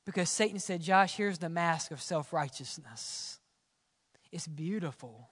Because 0.05 0.29
Satan 0.29 0.59
said, 0.59 0.81
Josh, 0.81 1.15
here's 1.15 1.37
the 1.37 1.49
mask 1.49 1.91
of 1.91 2.01
self 2.01 2.31
righteousness. 2.31 3.39
It's 4.31 4.47
beautiful. 4.47 5.29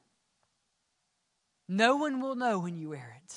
No 1.68 1.96
one 1.96 2.22
will 2.22 2.36
know 2.36 2.60
when 2.60 2.78
you 2.78 2.90
wear 2.90 3.18
it. 3.24 3.36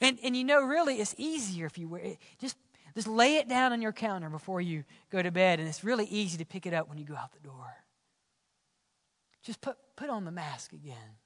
And, 0.00 0.18
and 0.22 0.36
you 0.36 0.44
know, 0.44 0.62
really, 0.62 1.00
it's 1.00 1.14
easier 1.16 1.66
if 1.66 1.78
you 1.78 1.88
wear 1.88 2.02
it. 2.02 2.18
Just 2.38 2.56
just 2.96 3.06
lay 3.06 3.36
it 3.36 3.46
down 3.46 3.74
on 3.74 3.82
your 3.82 3.92
counter 3.92 4.30
before 4.30 4.62
you 4.62 4.82
go 5.10 5.20
to 5.20 5.30
bed, 5.30 5.60
and 5.60 5.68
it's 5.68 5.84
really 5.84 6.06
easy 6.06 6.38
to 6.38 6.46
pick 6.46 6.64
it 6.64 6.72
up 6.72 6.88
when 6.88 6.96
you 6.96 7.04
go 7.04 7.14
out 7.14 7.30
the 7.30 7.46
door. 7.46 7.76
Just 9.42 9.60
put, 9.60 9.76
put 9.96 10.08
on 10.08 10.24
the 10.24 10.30
mask 10.30 10.72
again. 10.72 11.18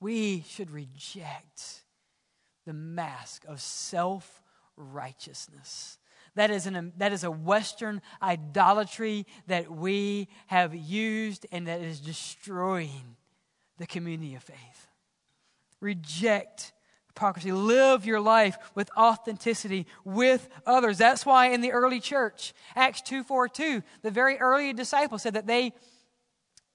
We 0.00 0.44
should 0.48 0.72
reject 0.72 1.84
the 2.66 2.72
mask 2.72 3.44
of 3.46 3.60
self 3.60 4.42
righteousness. 4.76 5.98
That 6.34 6.50
is, 6.50 6.66
an, 6.66 6.92
that 6.96 7.12
is 7.12 7.22
a 7.22 7.30
Western 7.30 8.02
idolatry 8.20 9.24
that 9.46 9.70
we 9.70 10.28
have 10.48 10.74
used 10.74 11.46
and 11.52 11.68
that 11.68 11.80
is 11.80 12.00
destroying 12.00 13.16
the 13.78 13.86
community 13.86 14.34
of 14.34 14.42
faith. 14.42 14.88
Reject 15.80 16.72
hypocrisy. 17.18 17.50
Live 17.50 18.06
your 18.06 18.20
life 18.20 18.56
with 18.76 18.90
authenticity 18.96 19.86
with 20.04 20.48
others. 20.64 20.98
That's 20.98 21.26
why 21.26 21.48
in 21.48 21.60
the 21.60 21.72
early 21.72 21.98
church, 21.98 22.54
Acts 22.76 23.02
2 23.02 23.24
4 23.24 23.48
2, 23.48 23.82
the 24.02 24.10
very 24.10 24.38
early 24.38 24.72
disciples 24.72 25.22
said 25.22 25.34
that 25.34 25.46
they 25.46 25.72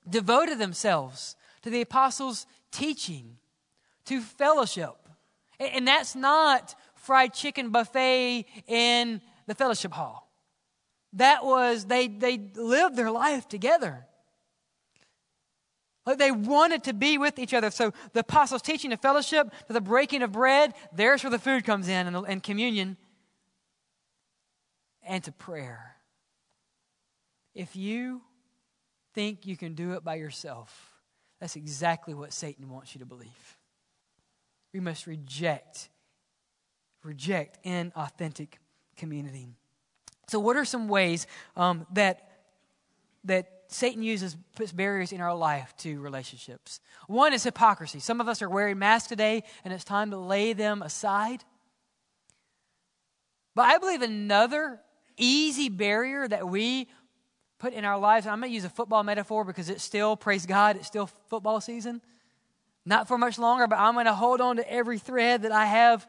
devoted 0.09 0.59
themselves 0.59 1.37
to 1.61 1.69
the 1.69 1.81
apostles' 1.81 2.45
teaching, 2.71 3.37
to 4.05 4.19
fellowship. 4.19 4.95
And 5.59 5.87
that's 5.87 6.13
not 6.13 6.75
fried 6.95 7.33
chicken 7.33 7.69
buffet 7.69 8.45
in 8.67 9.21
the 9.47 9.55
fellowship 9.55 9.93
hall. 9.93 10.29
That 11.13 11.45
was, 11.45 11.85
they, 11.85 12.07
they 12.07 12.49
lived 12.55 12.97
their 12.97 13.11
life 13.11 13.47
together. 13.47 14.07
Like 16.05 16.17
they 16.17 16.31
wanted 16.31 16.83
to 16.85 16.93
be 16.93 17.17
with 17.17 17.39
each 17.39 17.53
other. 17.53 17.71
So 17.71 17.93
the 18.11 18.21
apostles' 18.21 18.61
teaching, 18.61 18.89
the 18.89 18.97
fellowship, 18.97 19.53
to 19.67 19.73
the 19.73 19.81
breaking 19.81 20.21
of 20.21 20.33
bread, 20.33 20.73
there's 20.93 21.23
where 21.23 21.31
the 21.31 21.39
food 21.39 21.63
comes 21.63 21.87
in 21.87 22.07
and, 22.07 22.15
and 22.27 22.43
communion, 22.43 22.97
and 25.05 25.23
to 25.23 25.31
prayer. 25.31 25.95
If 27.55 27.75
you 27.75 28.21
think 29.13 29.45
you 29.45 29.55
can 29.55 29.75
do 29.75 29.93
it 29.93 30.03
by 30.03 30.15
yourself, 30.15 30.93
that's 31.39 31.55
exactly 31.55 32.13
what 32.13 32.33
Satan 32.33 32.69
wants 32.69 32.95
you 32.95 32.99
to 32.99 33.05
believe. 33.05 33.57
We 34.73 34.79
must 34.79 35.07
reject, 35.07 35.89
reject 37.03 37.63
inauthentic 37.63 38.53
community. 38.97 39.47
So, 40.27 40.39
what 40.39 40.55
are 40.55 40.65
some 40.65 40.87
ways 40.87 41.27
um, 41.55 41.85
that 41.93 42.32
that 43.25 43.47
Satan 43.67 44.03
uses 44.03 44.37
puts 44.55 44.71
barriers 44.71 45.11
in 45.11 45.21
our 45.21 45.35
life 45.35 45.73
to 45.77 45.99
relationships? 45.99 46.79
One 47.07 47.33
is 47.33 47.43
hypocrisy. 47.43 47.99
Some 47.99 48.21
of 48.21 48.27
us 48.27 48.41
are 48.41 48.49
wearing 48.49 48.79
masks 48.79 49.09
today, 49.09 49.43
and 49.63 49.73
it's 49.73 49.83
time 49.83 50.11
to 50.11 50.17
lay 50.17 50.53
them 50.53 50.81
aside. 50.81 51.43
But 53.55 53.63
I 53.63 53.77
believe 53.77 54.01
another 54.01 54.79
easy 55.17 55.69
barrier 55.69 56.27
that 56.27 56.47
we 56.47 56.87
put 57.59 57.73
in 57.73 57.85
our 57.85 57.97
lives, 57.97 58.27
I'm 58.27 58.39
going 58.39 58.51
to 58.51 58.55
use 58.55 58.65
a 58.65 58.69
football 58.69 59.03
metaphor 59.03 59.45
because 59.45 59.69
it's 59.69 59.83
still, 59.83 60.17
praise 60.17 60.45
God, 60.45 60.75
it's 60.75 60.87
still 60.87 61.07
football 61.29 61.61
season. 61.61 62.01
Not 62.85 63.07
for 63.07 63.17
much 63.17 63.39
longer, 63.39 63.67
but 63.67 63.79
I'm 63.79 63.93
going 63.93 64.05
to 64.05 64.13
hold 64.13 64.41
on 64.41 64.57
to 64.57 64.69
every 64.71 64.99
thread 64.99 65.43
that 65.43 65.51
I 65.51 65.65
have 65.65 66.05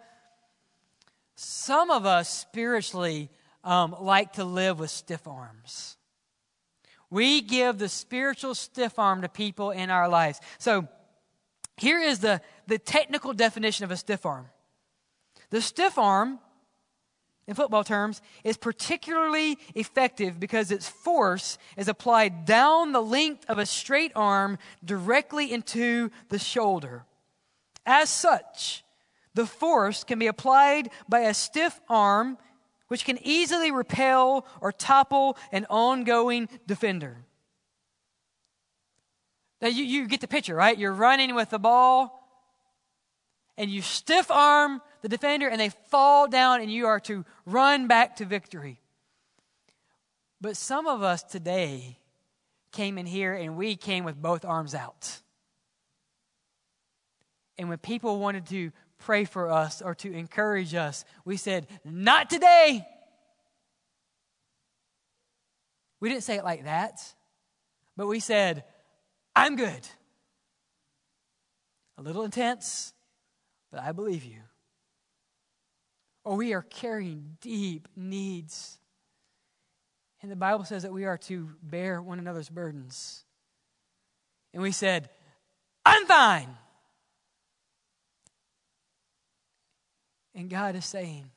some 1.36 1.90
of 1.90 2.06
us 2.06 2.28
spiritually 2.28 3.30
um, 3.62 3.94
like 4.00 4.34
to 4.34 4.44
live 4.44 4.78
with 4.80 4.90
stiff 4.90 5.26
arms. 5.26 5.93
We 7.10 7.40
give 7.40 7.78
the 7.78 7.88
spiritual 7.88 8.54
stiff 8.54 8.98
arm 8.98 9.22
to 9.22 9.28
people 9.28 9.70
in 9.70 9.90
our 9.90 10.08
lives. 10.08 10.40
So 10.58 10.88
here 11.76 12.00
is 12.00 12.20
the, 12.20 12.40
the 12.66 12.78
technical 12.78 13.32
definition 13.32 13.84
of 13.84 13.90
a 13.90 13.96
stiff 13.96 14.24
arm 14.26 14.46
the 15.54 15.62
stiff 15.62 15.98
arm, 15.98 16.40
in 17.46 17.54
football 17.54 17.84
terms, 17.84 18.20
is 18.42 18.56
particularly 18.56 19.56
effective 19.76 20.40
because 20.40 20.72
its 20.72 20.88
force 20.88 21.58
is 21.76 21.86
applied 21.86 22.44
down 22.44 22.90
the 22.90 23.00
length 23.00 23.44
of 23.48 23.58
a 23.58 23.66
straight 23.66 24.10
arm 24.16 24.58
directly 24.84 25.52
into 25.52 26.10
the 26.28 26.40
shoulder. 26.40 27.04
As 27.86 28.10
such, 28.10 28.82
the 29.34 29.46
force 29.46 30.02
can 30.02 30.18
be 30.18 30.26
applied 30.26 30.90
by 31.08 31.20
a 31.20 31.34
stiff 31.34 31.80
arm, 31.88 32.36
which 32.88 33.04
can 33.04 33.18
easily 33.22 33.70
repel 33.70 34.46
or 34.60 34.72
topple 34.72 35.36
an 35.52 35.66
ongoing 35.70 36.48
defender. 36.66 37.24
Now, 39.60 39.68
you, 39.68 39.84
you 39.84 40.06
get 40.06 40.20
the 40.20 40.28
picture, 40.28 40.54
right? 40.54 40.76
You're 40.76 40.92
running 40.92 41.34
with 41.34 41.50
the 41.50 41.58
ball, 41.58 42.20
and 43.56 43.70
you 43.70 43.82
stiff 43.82 44.30
arm 44.30 44.82
the 45.02 45.08
defender, 45.08 45.48
and 45.48 45.60
they 45.60 45.70
fall 45.70 46.28
down, 46.28 46.60
and 46.60 46.70
you 46.70 46.86
are 46.86 47.00
to 47.00 47.24
run 47.46 47.86
back 47.86 48.16
to 48.16 48.24
victory. 48.24 48.80
But 50.40 50.56
some 50.56 50.86
of 50.86 51.02
us 51.02 51.22
today 51.22 51.98
came 52.72 52.98
in 52.98 53.06
here, 53.06 53.32
and 53.32 53.56
we 53.56 53.76
came 53.76 54.04
with 54.04 54.20
both 54.20 54.44
arms 54.44 54.74
out. 54.74 55.20
And 57.56 57.68
when 57.68 57.78
people 57.78 58.18
wanted 58.18 58.46
to 58.46 58.72
pray 58.98 59.24
for 59.24 59.50
us 59.50 59.82
or 59.82 59.94
to 59.96 60.12
encourage 60.12 60.74
us. 60.74 61.04
We 61.24 61.36
said, 61.36 61.66
Not 61.84 62.30
today. 62.30 62.86
We 66.00 66.08
didn't 66.08 66.24
say 66.24 66.36
it 66.36 66.44
like 66.44 66.64
that, 66.64 67.00
but 67.96 68.06
we 68.06 68.20
said, 68.20 68.64
I'm 69.34 69.56
good. 69.56 69.88
A 71.96 72.02
little 72.02 72.24
intense, 72.24 72.92
but 73.70 73.80
I 73.80 73.92
believe 73.92 74.24
you. 74.24 74.40
Or 76.24 76.36
we 76.36 76.52
are 76.52 76.62
carrying 76.62 77.36
deep 77.40 77.88
needs. 77.96 78.78
And 80.22 80.30
the 80.30 80.36
Bible 80.36 80.64
says 80.64 80.82
that 80.82 80.92
we 80.92 81.04
are 81.04 81.18
to 81.18 81.50
bear 81.62 82.00
one 82.00 82.18
another's 82.18 82.48
burdens. 82.48 83.24
And 84.52 84.62
we 84.62 84.72
said, 84.72 85.10
I'm 85.84 86.06
fine. 86.06 86.48
And 90.34 90.50
God 90.50 90.74
is 90.74 90.84
saying, 90.84 91.30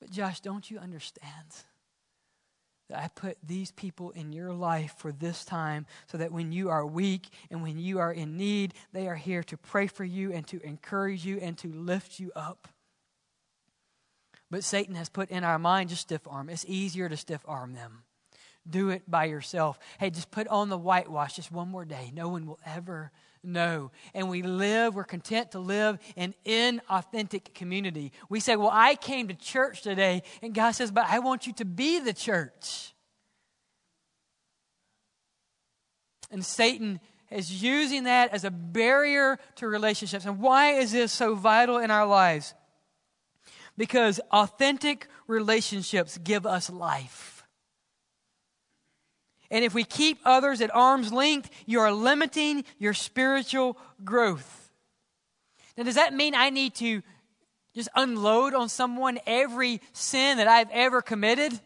But 0.00 0.10
Josh, 0.10 0.40
don't 0.40 0.70
you 0.70 0.78
understand 0.78 1.64
that 2.88 3.02
I 3.02 3.08
put 3.08 3.38
these 3.42 3.72
people 3.72 4.10
in 4.10 4.32
your 4.32 4.52
life 4.52 4.94
for 4.98 5.10
this 5.10 5.44
time 5.44 5.86
so 6.06 6.18
that 6.18 6.32
when 6.32 6.52
you 6.52 6.68
are 6.68 6.86
weak 6.86 7.28
and 7.50 7.62
when 7.62 7.78
you 7.78 7.98
are 7.98 8.12
in 8.12 8.36
need, 8.36 8.74
they 8.92 9.08
are 9.08 9.16
here 9.16 9.42
to 9.44 9.56
pray 9.56 9.86
for 9.86 10.04
you 10.04 10.32
and 10.32 10.46
to 10.48 10.60
encourage 10.62 11.24
you 11.24 11.38
and 11.38 11.58
to 11.58 11.72
lift 11.72 12.20
you 12.20 12.30
up? 12.36 12.68
But 14.50 14.62
Satan 14.62 14.94
has 14.94 15.08
put 15.08 15.30
in 15.30 15.42
our 15.42 15.58
mind 15.58 15.90
just 15.90 16.02
stiff 16.02 16.26
arm. 16.28 16.48
It's 16.48 16.64
easier 16.68 17.08
to 17.08 17.16
stiff 17.16 17.42
arm 17.46 17.74
them. 17.74 18.04
Do 18.68 18.90
it 18.90 19.08
by 19.10 19.24
yourself. 19.24 19.78
Hey, 19.98 20.10
just 20.10 20.30
put 20.30 20.46
on 20.48 20.68
the 20.68 20.78
whitewash 20.78 21.36
just 21.36 21.50
one 21.50 21.68
more 21.68 21.84
day. 21.84 22.12
No 22.14 22.28
one 22.28 22.46
will 22.46 22.60
ever 22.64 23.10
know. 23.42 23.90
And 24.14 24.28
we 24.28 24.42
live, 24.42 24.94
we're 24.94 25.04
content 25.04 25.52
to 25.52 25.58
live 25.58 25.98
in 26.16 26.34
inauthentic 26.44 27.54
community. 27.54 28.12
We 28.28 28.40
say, 28.40 28.56
Well, 28.56 28.70
I 28.72 28.94
came 28.94 29.28
to 29.28 29.34
church 29.34 29.82
today, 29.82 30.22
and 30.42 30.54
God 30.54 30.72
says, 30.72 30.90
But 30.90 31.06
I 31.08 31.18
want 31.20 31.46
you 31.46 31.52
to 31.54 31.64
be 31.64 32.00
the 32.00 32.12
church. 32.12 32.94
And 36.30 36.44
Satan 36.44 37.00
is 37.30 37.62
using 37.62 38.04
that 38.04 38.32
as 38.32 38.44
a 38.44 38.50
barrier 38.50 39.38
to 39.56 39.68
relationships. 39.68 40.24
And 40.24 40.38
why 40.38 40.74
is 40.74 40.92
this 40.92 41.12
so 41.12 41.34
vital 41.34 41.78
in 41.78 41.90
our 41.90 42.06
lives? 42.06 42.54
Because 43.76 44.20
authentic 44.30 45.08
relationships 45.26 46.18
give 46.18 46.46
us 46.46 46.70
life. 46.70 47.35
And 49.50 49.64
if 49.64 49.74
we 49.74 49.84
keep 49.84 50.18
others 50.24 50.60
at 50.60 50.74
arm's 50.74 51.12
length, 51.12 51.50
you 51.66 51.80
are 51.80 51.92
limiting 51.92 52.64
your 52.78 52.94
spiritual 52.94 53.78
growth. 54.04 54.70
Now, 55.76 55.84
does 55.84 55.96
that 55.96 56.14
mean 56.14 56.34
I 56.34 56.50
need 56.50 56.74
to 56.76 57.02
just 57.74 57.88
unload 57.94 58.54
on 58.54 58.68
someone 58.68 59.18
every 59.26 59.80
sin 59.92 60.38
that 60.38 60.48
I've 60.48 60.70
ever 60.70 61.02
committed 61.02 61.58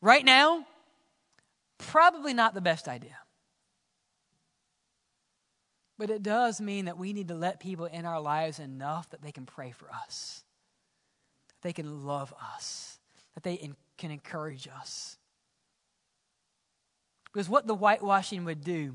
right 0.00 0.24
now? 0.24 0.66
Probably 1.78 2.34
not 2.34 2.54
the 2.54 2.60
best 2.60 2.86
idea. 2.86 3.16
But 5.96 6.10
it 6.10 6.22
does 6.22 6.60
mean 6.60 6.86
that 6.86 6.98
we 6.98 7.12
need 7.12 7.28
to 7.28 7.34
let 7.34 7.60
people 7.60 7.86
in 7.86 8.04
our 8.04 8.20
lives 8.20 8.58
enough 8.58 9.08
that 9.10 9.22
they 9.22 9.32
can 9.32 9.46
pray 9.46 9.70
for 9.70 9.88
us, 9.90 10.42
that 11.48 11.68
they 11.68 11.72
can 11.72 12.04
love 12.04 12.34
us, 12.56 12.98
that 13.34 13.42
they 13.42 13.70
can 13.96 14.10
encourage 14.10 14.68
us. 14.68 15.16
Because 17.34 17.48
what 17.48 17.66
the 17.66 17.74
whitewashing 17.74 18.44
would 18.44 18.62
do, 18.62 18.94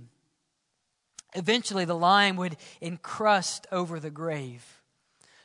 eventually 1.36 1.84
the 1.84 1.94
lime 1.94 2.38
would 2.38 2.56
encrust 2.80 3.68
over 3.70 4.00
the 4.00 4.10
grave. 4.10 4.82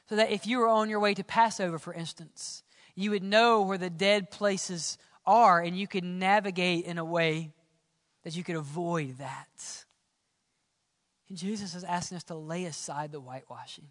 So 0.09 0.15
that 0.15 0.31
if 0.31 0.47
you 0.47 0.59
were 0.59 0.69
on 0.69 0.89
your 0.89 1.01
way 1.01 1.13
to 1.15 1.25
Passover, 1.25 1.81
for 1.81 1.93
instance, 1.93 2.63
you 2.95 3.11
would 3.11 3.25
know 3.25 3.63
where 3.63 3.79
the 3.79 3.91
dead 3.91 4.31
places 4.31 4.97
are 5.27 5.61
and 5.61 5.77
you 5.77 5.89
could 5.89 6.05
navigate 6.05 6.85
in 6.85 6.99
a 6.99 7.05
way 7.05 7.51
that 8.23 8.37
you 8.37 8.45
could 8.45 8.55
avoid 8.55 9.19
that. 9.19 9.85
And 11.29 11.37
Jesus 11.37 11.75
is 11.75 11.83
asking 11.83 12.19
us 12.19 12.25
to 12.25 12.37
lay 12.37 12.65
aside 12.65 13.11
the 13.11 13.21
whitewashing. 13.21 13.89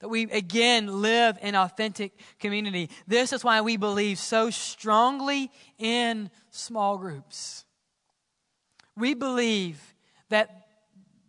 That 0.00 0.08
we 0.08 0.22
again 0.30 1.02
live 1.02 1.38
in 1.42 1.54
authentic 1.54 2.12
community. 2.38 2.88
This 3.06 3.34
is 3.34 3.44
why 3.44 3.60
we 3.60 3.76
believe 3.76 4.18
so 4.18 4.48
strongly 4.48 5.50
in 5.78 6.30
small 6.50 6.96
groups. 6.96 7.63
We 8.96 9.14
believe 9.14 9.94
that 10.28 10.64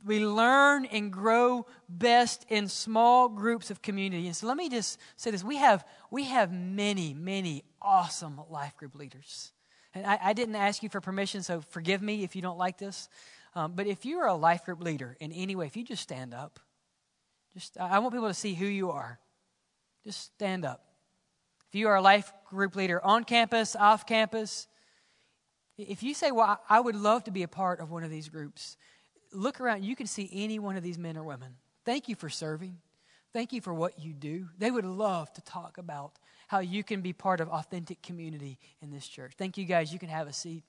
we 0.06 0.24
learn 0.24 0.86
and 0.86 1.12
grow 1.12 1.66
best 1.90 2.46
in 2.50 2.68
small 2.68 3.28
groups 3.28 3.72
of 3.72 3.82
community. 3.82 4.28
And 4.28 4.36
so 4.36 4.46
let 4.46 4.56
me 4.56 4.70
just 4.70 5.00
say 5.16 5.32
this. 5.32 5.44
We 5.44 5.58
have, 5.58 5.84
we 6.12 6.26
have 6.26 6.54
many, 6.54 7.16
many 7.16 7.64
awesome 7.82 8.40
life 8.50 8.78
group 8.78 8.96
leaders. 8.96 9.52
And 9.96 10.06
I, 10.06 10.20
I 10.22 10.34
didn't 10.34 10.56
ask 10.56 10.84
you 10.84 10.90
for 10.90 11.02
permission, 11.02 11.42
so 11.42 11.62
forgive 11.70 12.02
me 12.04 12.24
if 12.24 12.36
you 12.36 12.42
don't 12.42 12.58
like 12.58 12.78
this. 12.78 13.10
Um, 13.56 13.74
but 13.74 13.88
if 13.88 14.06
you're 14.06 14.28
a 14.28 14.36
life 14.36 14.66
group 14.66 14.84
leader 14.84 15.18
in 15.20 15.32
any 15.32 15.56
way, 15.56 15.66
if 15.66 15.76
you 15.76 15.84
just 15.84 16.04
stand 16.04 16.34
up, 16.34 16.60
just 17.54 17.78
I 17.80 17.98
want 18.00 18.14
people 18.14 18.28
to 18.28 18.34
see 18.34 18.54
who 18.54 18.66
you 18.66 18.92
are. 18.92 19.18
Just 20.04 20.22
stand 20.36 20.66
up. 20.66 20.84
If 21.70 21.76
you 21.76 21.88
are 21.88 21.96
a 21.96 22.02
life 22.02 22.32
group 22.50 22.76
leader 22.76 23.04
on 23.04 23.24
campus, 23.24 23.76
off 23.76 24.06
campus, 24.06 24.68
if 25.78 26.04
you 26.04 26.14
say, 26.14 26.32
Well, 26.32 26.60
I 26.70 26.80
would 26.80 26.96
love 26.96 27.26
to 27.26 27.32
be 27.32 27.44
a 27.44 27.48
part 27.48 27.80
of 27.80 27.92
one 27.92 28.04
of 28.04 28.10
these 28.10 28.30
groups, 28.30 28.78
look 29.32 29.60
around. 29.60 29.84
You 29.84 29.96
can 29.96 30.08
see 30.08 30.30
any 30.32 30.60
one 30.60 30.78
of 30.78 30.84
these 30.84 30.98
men 30.98 31.18
or 31.18 31.24
women. 31.24 31.56
Thank 31.86 32.10
you 32.10 32.16
for 32.16 32.30
serving. 32.30 32.78
Thank 33.34 33.52
you 33.52 33.62
for 33.62 33.74
what 33.74 34.00
you 34.00 34.14
do. 34.14 34.48
They 34.58 34.72
would 34.72 34.86
love 34.86 35.32
to 35.34 35.42
talk 35.42 35.78
about 35.78 36.14
how 36.48 36.60
you 36.60 36.84
can 36.84 37.02
be 37.02 37.12
part 37.12 37.42
of 37.42 37.50
authentic 37.50 38.02
community 38.02 38.58
in 38.82 38.92
this 38.92 39.08
church. 39.08 39.34
Thank 39.38 39.58
you 39.58 39.66
guys. 39.66 39.92
You 39.92 40.00
can 40.00 40.10
have 40.10 40.28
a 40.28 40.34
seat. 40.34 40.64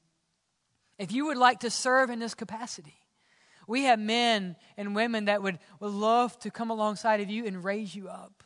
If 0.98 1.12
you 1.12 1.26
would 1.26 1.36
like 1.36 1.60
to 1.60 1.70
serve 1.70 2.10
in 2.10 2.18
this 2.18 2.34
capacity, 2.34 2.96
we 3.66 3.82
have 3.82 3.98
men 3.98 4.56
and 4.76 4.94
women 4.94 5.26
that 5.26 5.42
would, 5.42 5.58
would 5.80 5.92
love 5.92 6.38
to 6.40 6.50
come 6.50 6.70
alongside 6.70 7.20
of 7.20 7.30
you 7.30 7.46
and 7.46 7.62
raise 7.62 7.94
you 7.94 8.08
up. 8.08 8.42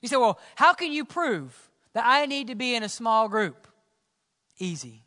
You 0.00 0.08
say, 0.08 0.16
well, 0.16 0.38
how 0.54 0.74
can 0.74 0.92
you 0.92 1.04
prove 1.04 1.70
that 1.92 2.04
I 2.06 2.26
need 2.26 2.48
to 2.48 2.54
be 2.54 2.74
in 2.74 2.82
a 2.82 2.88
small 2.88 3.28
group? 3.28 3.66
Easy. 4.58 5.04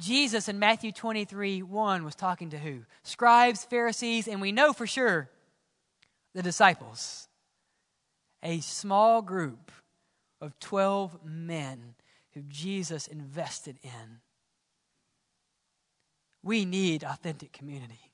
Jesus 0.00 0.48
in 0.48 0.58
Matthew 0.58 0.92
23 0.92 1.62
1 1.62 2.04
was 2.04 2.14
talking 2.14 2.50
to 2.50 2.58
who? 2.58 2.80
Scribes, 3.02 3.64
Pharisees, 3.64 4.26
and 4.26 4.40
we 4.40 4.50
know 4.50 4.72
for 4.72 4.86
sure 4.86 5.30
the 6.34 6.42
disciples. 6.42 7.28
A 8.42 8.60
small 8.60 9.20
group 9.20 9.70
of 10.40 10.58
12 10.58 11.24
men 11.24 11.94
who 12.32 12.42
Jesus 12.48 13.06
invested 13.06 13.78
in. 13.82 14.20
We 16.42 16.64
need 16.64 17.04
authentic 17.04 17.52
community. 17.52 18.12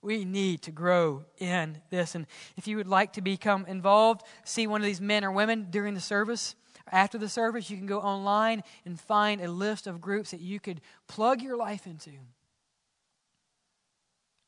We 0.00 0.24
need 0.24 0.62
to 0.62 0.70
grow 0.70 1.24
in 1.38 1.80
this. 1.90 2.14
And 2.14 2.26
if 2.56 2.68
you 2.68 2.76
would 2.76 2.86
like 2.86 3.14
to 3.14 3.22
become 3.22 3.64
involved, 3.66 4.22
see 4.44 4.66
one 4.66 4.80
of 4.80 4.84
these 4.84 5.00
men 5.00 5.24
or 5.24 5.32
women 5.32 5.68
during 5.70 5.94
the 5.94 6.00
service, 6.00 6.54
after 6.90 7.18
the 7.18 7.28
service, 7.28 7.70
you 7.70 7.76
can 7.76 7.86
go 7.86 8.00
online 8.00 8.62
and 8.84 9.00
find 9.00 9.40
a 9.40 9.50
list 9.50 9.86
of 9.86 10.00
groups 10.00 10.30
that 10.30 10.40
you 10.40 10.60
could 10.60 10.80
plug 11.08 11.42
your 11.42 11.56
life 11.56 11.86
into. 11.86 12.10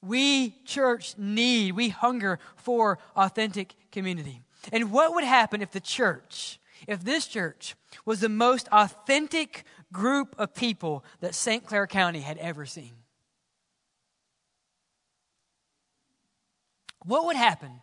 We, 0.02 0.50
church, 0.64 1.16
need, 1.16 1.72
we 1.72 1.88
hunger 1.88 2.38
for 2.56 2.98
authentic 3.16 3.74
community. 3.90 4.42
And 4.72 4.90
what 4.92 5.14
would 5.14 5.24
happen 5.24 5.62
if 5.62 5.70
the 5.70 5.80
church, 5.80 6.60
if 6.86 7.02
this 7.02 7.26
church 7.26 7.74
was 8.04 8.20
the 8.20 8.28
most 8.28 8.68
authentic 8.70 9.64
group 9.92 10.34
of 10.38 10.54
people 10.54 11.04
that 11.20 11.34
St. 11.34 11.64
Clair 11.64 11.86
County 11.86 12.20
had 12.20 12.38
ever 12.38 12.66
seen? 12.66 12.92
What 17.04 17.24
would 17.26 17.36
happen 17.36 17.80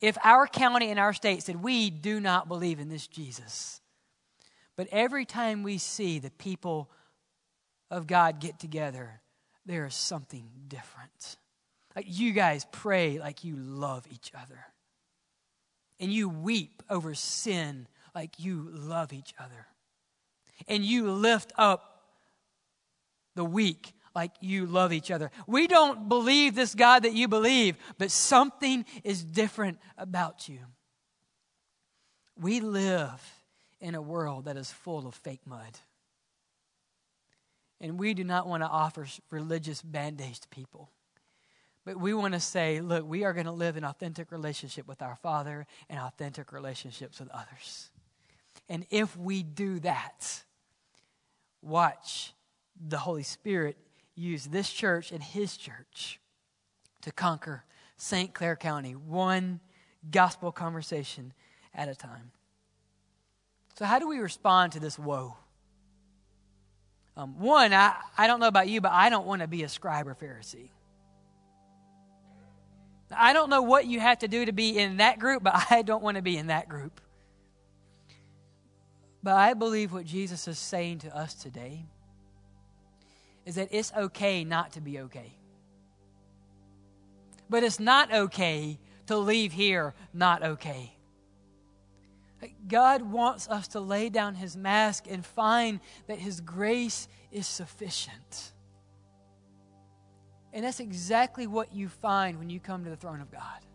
if 0.00 0.16
our 0.24 0.46
county 0.46 0.90
and 0.90 0.98
our 0.98 1.12
state 1.12 1.42
said, 1.42 1.62
We 1.62 1.90
do 1.90 2.20
not 2.20 2.48
believe 2.48 2.80
in 2.80 2.88
this 2.88 3.06
Jesus? 3.06 3.80
But 4.76 4.88
every 4.92 5.24
time 5.26 5.62
we 5.62 5.78
see 5.78 6.18
the 6.18 6.30
people 6.30 6.90
of 7.90 8.06
God 8.06 8.40
get 8.40 8.58
together, 8.58 9.20
there 9.66 9.84
is 9.84 9.94
something 9.94 10.48
different. 10.68 11.36
Like 11.94 12.06
you 12.08 12.32
guys 12.32 12.66
pray 12.72 13.18
like 13.18 13.44
you 13.44 13.56
love 13.56 14.06
each 14.10 14.32
other. 14.34 14.58
And 15.98 16.10
you 16.10 16.28
weep 16.30 16.82
over 16.88 17.14
sin 17.14 17.86
like 18.14 18.38
you 18.38 18.70
love 18.72 19.12
each 19.12 19.34
other. 19.38 19.66
And 20.66 20.82
you 20.84 21.10
lift 21.10 21.52
up 21.58 22.04
the 23.34 23.44
weak 23.44 23.92
like 24.14 24.32
you 24.40 24.66
love 24.66 24.92
each 24.92 25.10
other. 25.10 25.30
We 25.46 25.66
don't 25.66 26.08
believe 26.08 26.54
this 26.54 26.74
God 26.74 27.04
that 27.04 27.14
you 27.14 27.28
believe, 27.28 27.76
but 27.98 28.10
something 28.10 28.84
is 29.04 29.22
different 29.22 29.78
about 29.96 30.48
you. 30.48 30.60
We 32.40 32.60
live 32.60 33.20
in 33.80 33.94
a 33.94 34.02
world 34.02 34.46
that 34.46 34.56
is 34.56 34.70
full 34.70 35.06
of 35.06 35.14
fake 35.14 35.46
mud. 35.46 35.78
And 37.80 37.98
we 37.98 38.14
do 38.14 38.24
not 38.24 38.46
want 38.46 38.62
to 38.62 38.68
offer 38.68 39.06
religious 39.30 39.80
band 39.80 40.20
aids 40.20 40.40
to 40.40 40.48
people. 40.48 40.90
But 41.84 41.98
we 41.98 42.12
want 42.12 42.34
to 42.34 42.40
say, 42.40 42.80
look, 42.80 43.08
we 43.08 43.24
are 43.24 43.32
going 43.32 43.46
to 43.46 43.52
live 43.52 43.76
an 43.76 43.84
authentic 43.84 44.30
relationship 44.32 44.86
with 44.86 45.00
our 45.00 45.16
Father 45.16 45.66
and 45.88 45.98
authentic 45.98 46.52
relationships 46.52 47.18
with 47.18 47.30
others. 47.30 47.90
And 48.68 48.86
if 48.90 49.16
we 49.16 49.42
do 49.42 49.80
that, 49.80 50.42
watch 51.62 52.34
the 52.78 52.98
Holy 52.98 53.22
Spirit 53.22 53.76
use 54.14 54.46
this 54.46 54.70
church 54.70 55.12
and 55.12 55.22
his 55.22 55.56
church 55.56 56.20
to 57.02 57.12
conquer 57.12 57.64
St. 57.96 58.32
Clair 58.34 58.56
County, 58.56 58.92
one 58.92 59.60
gospel 60.10 60.52
conversation 60.52 61.32
at 61.74 61.88
a 61.88 61.94
time. 61.94 62.32
So, 63.78 63.84
how 63.84 63.98
do 63.98 64.08
we 64.08 64.18
respond 64.18 64.72
to 64.72 64.80
this 64.80 64.98
woe? 64.98 65.36
Um, 67.16 67.38
one, 67.38 67.72
I, 67.72 67.94
I 68.16 68.26
don't 68.26 68.40
know 68.40 68.48
about 68.48 68.68
you, 68.68 68.80
but 68.80 68.92
I 68.92 69.10
don't 69.10 69.26
want 69.26 69.42
to 69.42 69.48
be 69.48 69.62
a 69.62 69.68
scribe 69.68 70.06
or 70.06 70.14
Pharisee. 70.14 70.70
I 73.14 73.32
don't 73.32 73.50
know 73.50 73.62
what 73.62 73.86
you 73.86 74.00
have 74.00 74.20
to 74.20 74.28
do 74.28 74.44
to 74.44 74.52
be 74.52 74.78
in 74.78 74.98
that 74.98 75.18
group, 75.18 75.42
but 75.42 75.66
I 75.70 75.82
don't 75.82 76.02
want 76.02 76.16
to 76.16 76.22
be 76.22 76.36
in 76.36 76.48
that 76.48 76.68
group. 76.68 77.00
But 79.22 79.34
I 79.36 79.54
believe 79.54 79.92
what 79.92 80.06
Jesus 80.06 80.48
is 80.48 80.58
saying 80.58 81.00
to 81.00 81.14
us 81.16 81.34
today 81.34 81.84
is 83.50 83.56
that 83.56 83.66
it's 83.72 83.92
okay 83.96 84.44
not 84.44 84.70
to 84.74 84.80
be 84.80 85.00
okay. 85.00 85.32
But 87.48 87.64
it's 87.64 87.80
not 87.80 88.12
okay 88.14 88.78
to 89.06 89.18
leave 89.18 89.50
here 89.50 89.92
not 90.14 90.44
okay. 90.44 90.94
God 92.68 93.02
wants 93.02 93.48
us 93.48 93.66
to 93.68 93.80
lay 93.80 94.08
down 94.08 94.36
his 94.36 94.56
mask 94.56 95.06
and 95.10 95.26
find 95.26 95.80
that 96.06 96.20
his 96.20 96.40
grace 96.40 97.08
is 97.32 97.44
sufficient. 97.44 98.52
And 100.52 100.64
that's 100.64 100.78
exactly 100.78 101.48
what 101.48 101.74
you 101.74 101.88
find 101.88 102.38
when 102.38 102.50
you 102.50 102.60
come 102.60 102.84
to 102.84 102.90
the 102.90 102.96
throne 102.96 103.20
of 103.20 103.32
God. 103.32 103.66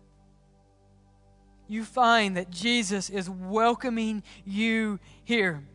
You 1.67 1.83
find 1.83 2.37
that 2.37 2.49
Jesus 2.49 3.09
is 3.09 3.29
welcoming 3.29 4.23
you 4.45 5.01
here. 5.25 5.67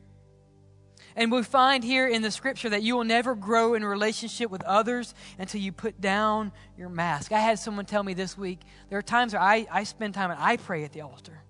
And 1.16 1.32
we 1.32 1.42
find 1.42 1.82
here 1.82 2.06
in 2.08 2.22
the 2.22 2.30
scripture 2.30 2.68
that 2.70 2.82
you 2.82 2.96
will 2.96 3.04
never 3.04 3.34
grow 3.34 3.74
in 3.74 3.84
relationship 3.84 4.50
with 4.50 4.62
others 4.62 5.14
until 5.38 5.60
you 5.60 5.72
put 5.72 6.00
down 6.00 6.52
your 6.76 6.88
mask. 6.88 7.32
I 7.32 7.40
had 7.40 7.58
someone 7.58 7.84
tell 7.84 8.02
me 8.02 8.14
this 8.14 8.38
week 8.38 8.60
there 8.88 8.98
are 8.98 9.02
times 9.02 9.32
where 9.32 9.42
I, 9.42 9.66
I 9.70 9.84
spend 9.84 10.14
time 10.14 10.30
and 10.30 10.40
I 10.40 10.56
pray 10.56 10.84
at 10.84 10.92
the 10.92 11.00
altar. 11.02 11.42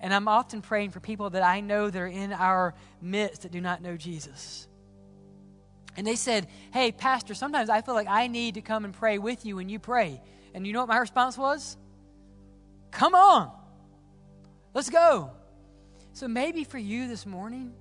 And 0.00 0.14
I'm 0.14 0.28
often 0.28 0.62
praying 0.62 0.90
for 0.90 1.00
people 1.00 1.30
that 1.30 1.42
I 1.42 1.60
know 1.60 1.90
that 1.90 1.98
are 1.98 2.06
in 2.06 2.32
our 2.32 2.74
midst 3.02 3.42
that 3.42 3.52
do 3.52 3.60
not 3.60 3.82
know 3.82 3.96
Jesus. 3.96 4.66
And 5.96 6.06
they 6.06 6.16
said, 6.16 6.46
Hey, 6.72 6.92
Pastor, 6.92 7.34
sometimes 7.34 7.68
I 7.68 7.82
feel 7.82 7.94
like 7.94 8.08
I 8.08 8.26
need 8.26 8.54
to 8.54 8.62
come 8.62 8.84
and 8.84 8.94
pray 8.94 9.18
with 9.18 9.44
you 9.44 9.56
when 9.56 9.68
you 9.68 9.78
pray. 9.78 10.22
And 10.54 10.66
you 10.66 10.72
know 10.72 10.80
what 10.80 10.88
my 10.88 10.98
response 10.98 11.36
was? 11.36 11.76
Come 12.90 13.14
on, 13.14 13.52
let's 14.74 14.90
go. 14.90 15.32
So 16.12 16.26
maybe 16.26 16.64
for 16.64 16.78
you 16.78 17.06
this 17.06 17.24
morning, 17.24 17.72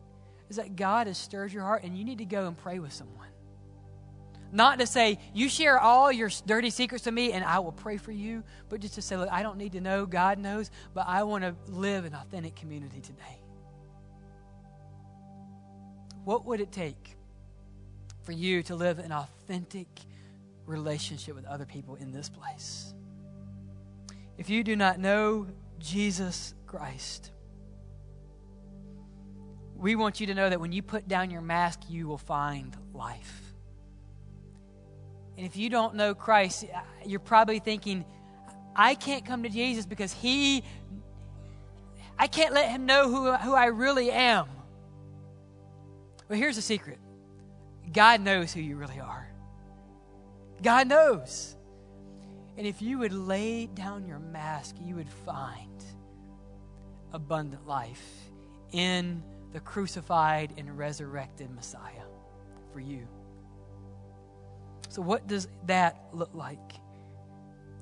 is 0.50 0.56
that 0.56 0.76
God 0.76 1.08
has 1.08 1.18
stirred 1.18 1.52
your 1.52 1.64
heart 1.64 1.84
and 1.84 1.98
you 1.98 2.04
need 2.04 2.18
to 2.20 2.26
go 2.26 2.48
and 2.48 2.58
pray 2.58 2.80
with 2.80 2.94
someone. 2.94 3.28
Not 4.52 4.80
to 4.80 4.88
say, 4.88 5.20
you 5.34 5.48
share 5.48 5.80
all 5.80 6.12
your 6.12 6.30
dirty 6.46 6.72
secrets 6.72 7.04
to 7.04 7.12
me 7.12 7.34
and 7.34 7.46
I 7.46 7.60
will 7.60 7.72
pray 7.72 7.98
for 7.98 8.12
you, 8.12 8.44
but 8.68 8.80
just 8.80 8.96
to 8.96 9.02
say, 9.02 9.16
look, 9.16 9.30
I 9.32 9.44
don't 9.44 9.58
need 9.58 9.74
to 9.74 9.82
know, 9.82 10.08
God 10.08 10.40
knows, 10.40 10.72
but 10.94 11.06
I 11.08 11.24
want 11.24 11.44
to 11.44 11.56
live 11.72 12.06
an 12.06 12.16
authentic 12.16 12.56
community 12.56 13.00
today. 13.00 13.40
What 16.26 16.46
would 16.46 16.62
it 16.62 16.72
take 16.72 17.16
for 18.24 18.32
you 18.32 18.64
to 18.64 18.76
live 18.76 19.00
an 19.00 19.12
authentic 19.12 19.88
relationship 20.66 21.36
with 21.36 21.46
other 21.46 21.66
people 21.66 21.96
in 21.96 22.12
this 22.12 22.30
place? 22.30 22.94
If 24.38 24.50
you 24.50 24.64
do 24.64 24.76
not 24.76 25.00
know 25.00 25.48
Jesus 25.80 26.56
Christ, 26.66 27.32
we 29.80 29.96
want 29.96 30.20
you 30.20 30.28
to 30.28 30.34
know 30.34 30.50
that 30.50 30.60
when 30.60 30.72
you 30.74 30.82
put 30.82 31.08
down 31.08 31.32
your 31.32 31.42
mask, 31.42 31.80
you 31.90 32.08
will 32.08 32.18
find 32.18 32.76
life. 32.94 33.54
And 35.38 35.46
if 35.46 35.56
you 35.56 35.70
don't 35.70 35.96
know 35.96 36.14
Christ, 36.14 36.66
uh, 36.74 36.82
you're 37.06 37.22
probably 37.22 37.60
thinking, 37.60 38.04
I 38.76 38.94
can't 38.96 39.26
come 39.26 39.44
to 39.44 39.50
Jesus 39.50 39.86
because 39.86 40.12
he, 40.12 40.64
I 42.18 42.28
can't 42.28 42.54
let 42.54 42.70
him 42.70 42.86
know 42.86 43.10
who, 43.10 43.32
who 43.32 43.54
I 43.54 43.68
really 43.68 44.12
am. 44.12 44.48
Well, 46.28 46.38
here's 46.38 46.58
the 46.58 46.62
secret 46.62 47.00
God 47.94 48.20
knows 48.20 48.52
who 48.52 48.60
you 48.60 48.76
really 48.76 49.00
are. 49.00 49.30
God 50.62 50.90
knows. 50.90 51.56
And 52.58 52.68
if 52.68 52.82
you 52.82 53.00
would 53.00 53.14
lay 53.14 53.68
down 53.68 54.06
your 54.06 54.20
mask, 54.20 54.76
you 54.84 54.96
would 54.96 55.08
find 55.08 55.82
abundant 57.14 57.66
life 57.66 58.04
in 58.74 59.24
the 59.54 59.60
crucified 59.60 60.54
and 60.58 60.78
resurrected 60.78 61.50
Messiah 61.52 62.06
for 62.72 62.80
you. 62.80 63.08
So, 64.90 65.02
what 65.02 65.28
does 65.28 65.48
that 65.66 66.10
look 66.14 66.34
like? 66.34 66.60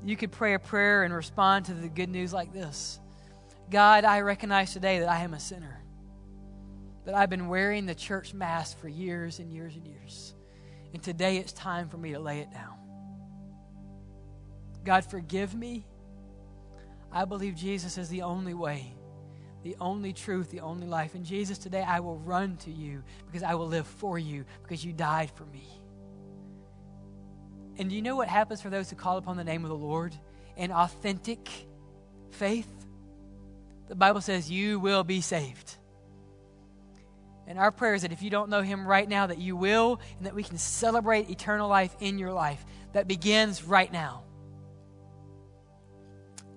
You 0.03 0.15
could 0.15 0.31
pray 0.31 0.53
a 0.53 0.59
prayer 0.59 1.03
and 1.03 1.13
respond 1.13 1.65
to 1.65 1.73
the 1.73 1.89
good 1.89 2.09
news 2.09 2.33
like 2.33 2.53
this 2.53 2.99
God, 3.69 4.05
I 4.05 4.21
recognize 4.21 4.73
today 4.73 4.99
that 4.99 5.09
I 5.09 5.23
am 5.23 5.33
a 5.33 5.39
sinner, 5.39 5.83
that 7.05 7.15
I've 7.15 7.29
been 7.29 7.47
wearing 7.47 7.85
the 7.85 7.95
church 7.95 8.33
mask 8.33 8.79
for 8.79 8.87
years 8.87 9.39
and 9.39 9.51
years 9.51 9.75
and 9.75 9.85
years. 9.85 10.33
And 10.93 11.03
today 11.03 11.37
it's 11.37 11.51
time 11.51 11.89
for 11.89 11.97
me 11.97 12.13
to 12.13 12.19
lay 12.19 12.39
it 12.39 12.51
down. 12.51 12.75
God, 14.85 15.03
forgive 15.03 15.53
me. 15.53 15.85
I 17.11 17.25
believe 17.25 17.55
Jesus 17.55 17.97
is 17.97 18.07
the 18.09 18.21
only 18.21 18.53
way, 18.53 18.93
the 19.63 19.75
only 19.79 20.13
truth, 20.13 20.51
the 20.51 20.61
only 20.61 20.87
life. 20.87 21.15
And 21.15 21.25
Jesus, 21.25 21.57
today 21.57 21.83
I 21.83 21.99
will 21.99 22.17
run 22.19 22.57
to 22.57 22.71
you 22.71 23.03
because 23.25 23.43
I 23.43 23.55
will 23.55 23.67
live 23.67 23.87
for 23.87 24.17
you 24.17 24.45
because 24.63 24.83
you 24.85 24.93
died 24.93 25.31
for 25.31 25.45
me. 25.45 25.67
And 27.77 27.89
do 27.89 27.95
you 27.95 28.01
know 28.01 28.15
what 28.15 28.27
happens 28.27 28.61
for 28.61 28.69
those 28.69 28.89
who 28.89 28.95
call 28.95 29.17
upon 29.17 29.37
the 29.37 29.43
name 29.43 29.63
of 29.63 29.69
the 29.69 29.75
Lord 29.75 30.15
in 30.55 30.71
authentic 30.71 31.49
faith? 32.31 32.67
The 33.87 33.95
Bible 33.95 34.21
says 34.21 34.49
you 34.49 34.79
will 34.79 35.03
be 35.03 35.21
saved. 35.21 35.75
And 37.45 37.57
our 37.57 37.71
prayer 37.71 37.93
is 37.93 38.01
that 38.01 38.11
if 38.11 38.21
you 38.21 38.29
don't 38.29 38.49
know 38.49 38.61
Him 38.61 38.85
right 38.85 39.07
now, 39.07 39.27
that 39.27 39.37
you 39.37 39.55
will, 39.55 40.01
and 40.17 40.25
that 40.25 40.35
we 40.35 40.43
can 40.43 40.57
celebrate 40.57 41.29
eternal 41.29 41.69
life 41.69 41.95
in 42.01 42.19
your 42.19 42.33
life 42.33 42.65
that 42.91 43.07
begins 43.07 43.63
right 43.63 43.91
now. 43.91 44.23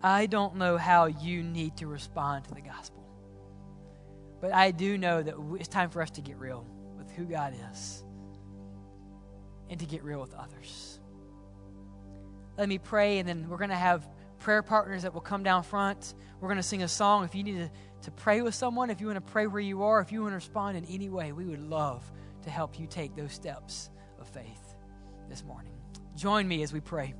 I 0.03 0.27
don't 0.27 0.57
know 0.57 0.77
how 0.77 1.07
you 1.07 1.43
need 1.43 1.77
to 1.79 1.87
respond 1.87 2.45
to 2.47 2.55
the 2.55 2.63
gospel, 2.63 3.05
but 4.41 4.55
I 4.55 4.71
do 4.71 4.97
know 4.97 5.23
that 5.23 5.35
it's 5.59 5.69
time 5.69 5.91
for 5.91 6.01
us 6.01 6.11
to 6.13 6.23
get 6.23 6.39
real 6.39 6.67
with 6.97 7.11
who 7.11 7.25
God 7.25 7.55
is 7.71 8.03
and 9.69 9.79
to 9.79 9.87
get 9.87 10.03
real 10.03 10.21
with 10.21 10.35
others. 10.35 10.99
Let 12.57 12.69
me 12.69 12.79
pray, 12.79 13.19
and 13.19 13.29
then 13.29 13.49
we're 13.49 13.59
going 13.59 13.71
to 13.71 13.77
have 13.77 14.09
prayer 14.39 14.63
partners 14.63 15.03
that 15.03 15.13
will 15.13 15.21
come 15.21 15.43
down 15.43 15.63
front. 15.63 16.15
We're 16.41 16.49
going 16.49 16.57
to 16.57 16.63
sing 16.63 16.83
a 16.83 16.89
song. 16.89 17.25
If 17.25 17.35
you 17.35 17.43
need 17.43 17.59
to, 17.59 17.71
to 18.03 18.11
pray 18.11 18.41
with 18.41 18.55
someone, 18.55 18.91
if 18.91 19.01
you 19.01 19.07
want 19.07 19.25
to 19.25 19.33
pray 19.33 19.47
where 19.47 19.61
you 19.61 19.83
are, 19.83 20.01
if 20.01 20.13
you 20.13 20.23
want 20.23 20.33
to 20.33 20.37
respond 20.37 20.77
in 20.77 20.85
any 20.87 21.09
way, 21.09 21.33
we 21.33 21.45
would 21.45 21.61
love 21.61 22.11
to 22.43 22.51
help 22.51 22.79
you 22.79 22.87
take 22.87 23.15
those 23.15 23.33
steps 23.33 23.91
of 24.19 24.29
faith 24.29 24.75
this 25.29 25.45
morning. 25.45 25.75
Join 26.17 26.49
me 26.49 26.63
as 26.63 26.73
we 26.73 26.81
pray. 26.81 27.15